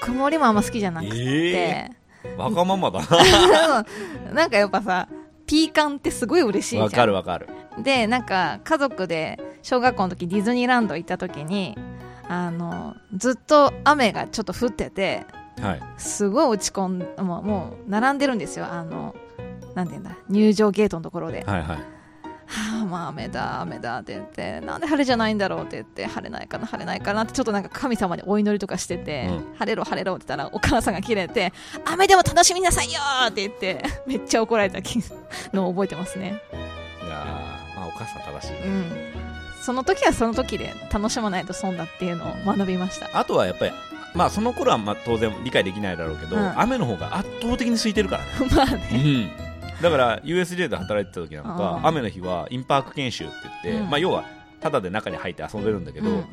[0.00, 1.90] 曇りもあんま好きじゃなくて、え
[2.24, 2.34] え。
[2.36, 3.00] わがままだ
[4.32, 5.08] な んかやっぱさ
[5.46, 6.84] ピーカンってすごい嬉しいじゃん。
[6.84, 7.48] わかるわかる。
[7.82, 11.76] でなんか家族で小学校の時ディズニーランド行った時に
[12.28, 15.24] あのずっと雨がちょっと降ってて
[15.60, 15.80] はい。
[15.98, 18.66] すごい落ち込んもうもう並んでるんですよ。
[18.70, 19.14] あの
[19.80, 20.16] なんていうんだ？
[20.28, 21.44] 入場ゲートのところで。
[21.46, 21.78] はいはい。
[22.52, 24.60] はあまあ雨だ雨だって言って。
[24.60, 26.06] なんで晴れじゃないんだろうって言って。
[26.06, 27.32] 晴れないかな晴れないかなって。
[27.32, 31.52] ちょっとなんか神様にお祈りとかしてて、う晴れろ晴れろって言ったらお母さんが切れて
[31.84, 33.82] 雨でも楽しみなさいよって言って。
[34.06, 34.80] めっちゃ怒られた
[35.52, 36.42] のを覚えてますね。
[37.04, 38.92] いやーまあお母さん正しい、うん。
[39.62, 43.08] その時はその時で楽しまないと損だっていうのを学びました。
[43.16, 43.72] あとはやっぱり
[44.12, 46.60] まあその頃はまあ当然理解できないだろうけど、うん。
[46.60, 48.30] 雨の方が圧倒的に空いてるからね。
[48.56, 49.49] まあうねん
[49.82, 53.90] だから USJ で働いてた時なんかうん雨の日はインパーク研修って言って、うん。
[53.90, 54.24] まあ要は
[54.60, 56.24] タダで中に入って遊べるんだけど、うん。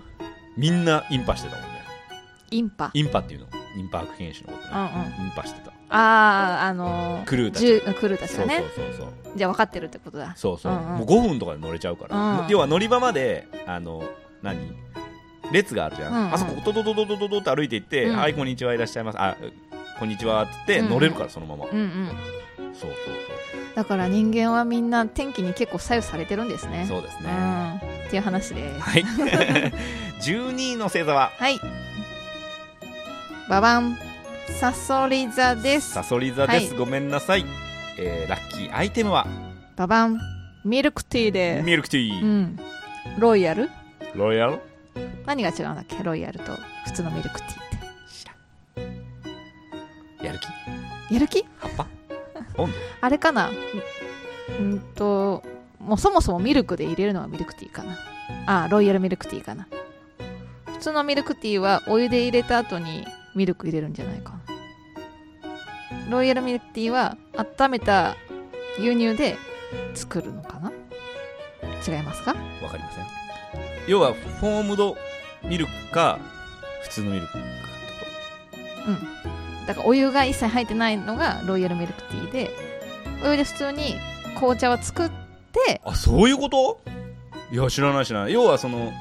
[0.58, 1.82] みんなインパしてたもんね。
[2.52, 2.92] インパ。
[2.94, 3.48] インパっていうの。
[3.78, 4.92] インパーク研修のことうんうん。
[5.10, 5.72] ね、インパしてた。
[5.90, 7.82] あああのー、クルーたち。
[7.94, 9.38] クルーたちそうそうがねそうそう。
[9.38, 10.34] じゃあ分かってるってことだ。
[10.36, 10.98] そうそう、うんうん。
[11.00, 12.48] もう5分とかで乗れちゃうから、うん。
[12.50, 14.04] 要は乗り場まであの
[14.42, 14.76] 何？
[15.54, 16.34] 列があるじゃん、うんうん。
[16.34, 18.18] あそこドドドドドドドって歩いていって、うん。
[18.18, 19.22] はいこんにちはいらっしゃいます。
[19.22, 19.38] あ
[20.00, 22.10] こんにちはって言って乗れるからそのまま、うんうん
[22.80, 23.16] そうそう
[23.76, 26.86] だから人間はみんな天気に結構左右されてるんですね。
[26.88, 27.76] そうそうですね、うん。
[28.08, 28.74] っていう話で。
[28.74, 29.04] すはい。
[30.22, 31.32] 12位の星座は？
[31.38, 31.60] はい。
[33.50, 33.98] ババン。
[34.60, 35.92] サソリ座です。
[35.92, 36.78] サソリ座です、はい。
[36.78, 37.46] ごめんなさい、
[38.00, 39.28] えーラッキーアイテムは？
[39.76, 40.20] ババン。
[40.66, 41.60] ミルクティーで。
[41.60, 42.60] すミルクティー、うん。
[43.20, 43.70] ロイヤル？
[44.16, 44.60] ロイヤル？
[45.28, 46.02] 何が違うんだっけ？
[46.04, 46.54] ロイヤルと
[46.86, 47.56] 普通のミルクティーっ
[48.10, 48.34] 知ら
[50.24, 50.26] ん。
[50.26, 50.48] やる気？
[50.48, 51.46] てやる気？
[53.02, 53.52] あれかな？
[54.60, 55.44] うんんと
[55.80, 57.98] もうそもそもミルクで入れるのがミルクティーかな。
[58.46, 59.68] あロイヤルミルクティーかな。
[60.66, 63.06] 普通のミルクティーはお湯で入れた後に
[63.36, 64.42] ミルク入れるんじゃないかな。
[66.10, 68.16] ロイヤルミルクティーは温めた
[68.80, 69.36] 牛乳で
[69.94, 70.72] 作るのかな？
[71.86, 72.32] 違いますか？
[72.64, 73.06] わかりません。
[73.88, 74.98] 要はフォームド
[75.44, 76.20] ミルクか
[76.84, 77.48] 普通のミルクかって
[79.68, 82.52] だからお湯が一切入ってないのがロイヤルミルクティーで
[83.24, 83.96] お湯で普通に
[84.36, 85.10] 紅茶は作っ
[85.52, 86.80] てあそういうこと？
[87.52, 88.34] いや知らない知らない。
[88.34, 88.92] 要はその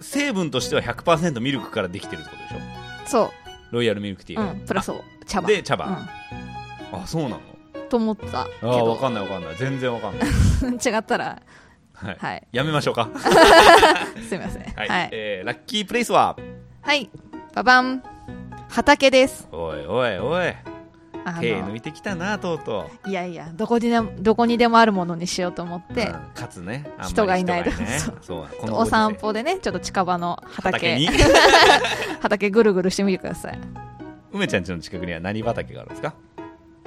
[0.00, 3.28] 成分としては100%ミルクからできてるってことでしょ？
[3.28, 3.32] そ
[3.70, 4.92] ロイヤルミルクティーう、うが、ん、プラス
[5.26, 5.46] 茶葉。
[5.46, 7.36] で茶葉、うあそうなの？
[7.36, 7.40] ん、
[7.88, 9.56] と思ったけあーわどかんないわかんない。
[9.56, 10.28] 全然わかんない。
[10.84, 11.42] 違ったら。
[11.94, 12.16] はい。
[12.18, 12.42] はい。
[12.52, 13.08] やめましょうか。
[14.28, 14.62] すいません。
[14.74, 16.36] はい、はい、えーラッキープレイスは？
[16.82, 17.10] はい、
[17.54, 18.02] ババン
[18.70, 19.48] 畑です。
[19.52, 20.54] おいおいおい。
[21.40, 26.06] 手抜いてきたなとうといやいやどこにでもどこにでもあるものにしようと思っう、て。
[26.06, 26.90] うん、かつね。
[27.02, 27.98] 人がいない人がね。
[28.22, 28.46] そう。
[28.72, 30.94] お散歩でねちょっと近場の畑。
[30.94, 31.08] 畑に？
[32.20, 33.58] 畑ぐるぐるしてみてください。
[34.32, 36.14] 梅ちゃん家の近くには何畑があるんですか？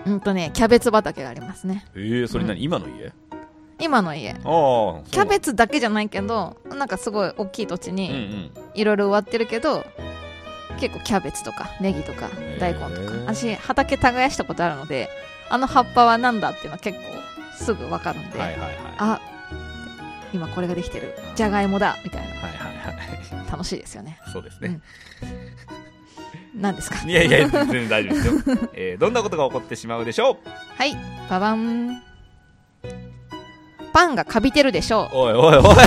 [0.06, 1.86] うんとねキャベツ畑がありますね。
[1.94, 3.12] えー、それ何、今の家？
[3.80, 4.32] 今の家。
[4.32, 4.40] ああ
[5.12, 8.52] キャベツだけじゃないけどなんかすごい大きい土地にん。
[8.74, 9.86] いろいろ植わってるけど
[10.84, 12.30] 結構キャベツとかネギとか
[12.60, 13.18] 大根とか。
[13.26, 15.08] 私畑耕したことあるので
[15.50, 17.06] あの葉っぱはなんだっていうのは結構
[17.56, 18.76] すぐ分かるんで、はいはいはい。
[18.98, 19.22] あ
[20.34, 21.16] 今これができてる。
[21.30, 21.36] うん。
[21.36, 22.28] じゃがいもだみたいな。
[22.28, 22.96] はいはいはい。
[23.52, 24.20] 楽しいですよね。
[24.34, 24.82] そうですね、
[26.56, 26.98] 何ですか？
[27.06, 28.34] いやいや全然大丈夫ですよ、
[28.74, 30.50] えー、どんなことが起こってしまうでしょう？
[30.78, 30.98] はい。
[31.30, 32.02] ババン。
[33.94, 35.76] パンがカビてるでしょおいおいおい。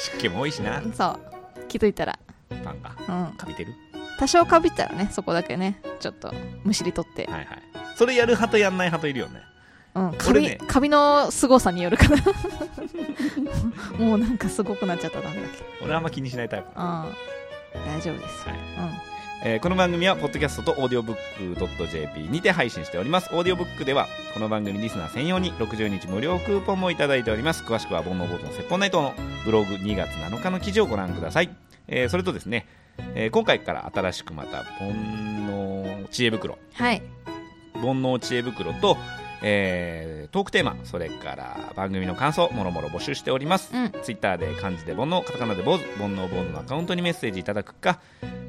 [0.00, 0.78] 湿気も多いしな。
[0.78, 1.18] うそう。
[1.66, 2.16] 気づいたら
[2.56, 2.96] パンが
[3.28, 3.36] うん。
[3.36, 3.74] カビてる？
[4.18, 6.32] 多少カビったらねそこだけねちょっと
[6.64, 7.24] むしり取って。
[7.26, 7.46] はいはい。
[7.96, 9.42] それやる派とやんない派といるよね。
[9.94, 10.58] うん、カビ、俺ね。
[10.68, 12.16] カビの凄さによるかな。
[13.98, 15.58] もうなんかすごくなっちゃったらダメだけ。
[15.58, 16.68] ど俺あんま気にしないタイプ。
[16.68, 16.74] うん。
[16.74, 18.48] 大丈夫です。
[18.48, 18.58] よ、はい。
[18.90, 19.08] うん。
[19.44, 23.30] えーこの番組はポッドキャストとオーディオブック .jp にて配信しております。
[23.32, 27.62] オーディオブックではこの番組リスナー専用に60日無料クーポンもいただいております。
[27.62, 31.50] 詳しくは煩悩坊主の説法ナイトのブログ2月7日の記事をご覧ください、
[31.88, 32.66] えーそれとですね、
[33.14, 34.90] えー今回から新しくまた煩
[35.48, 36.58] 悩知恵袋。
[36.74, 37.02] はい。
[37.74, 38.96] 煩悩知恵袋と、
[39.42, 43.92] えートークテーマそれから番組の感想もろもろ募集しております、うん。
[44.02, 48.00] ツイッターで漢字で煩悩カタカナで坊主煩悩坊主のアカウントにメッセージいただくか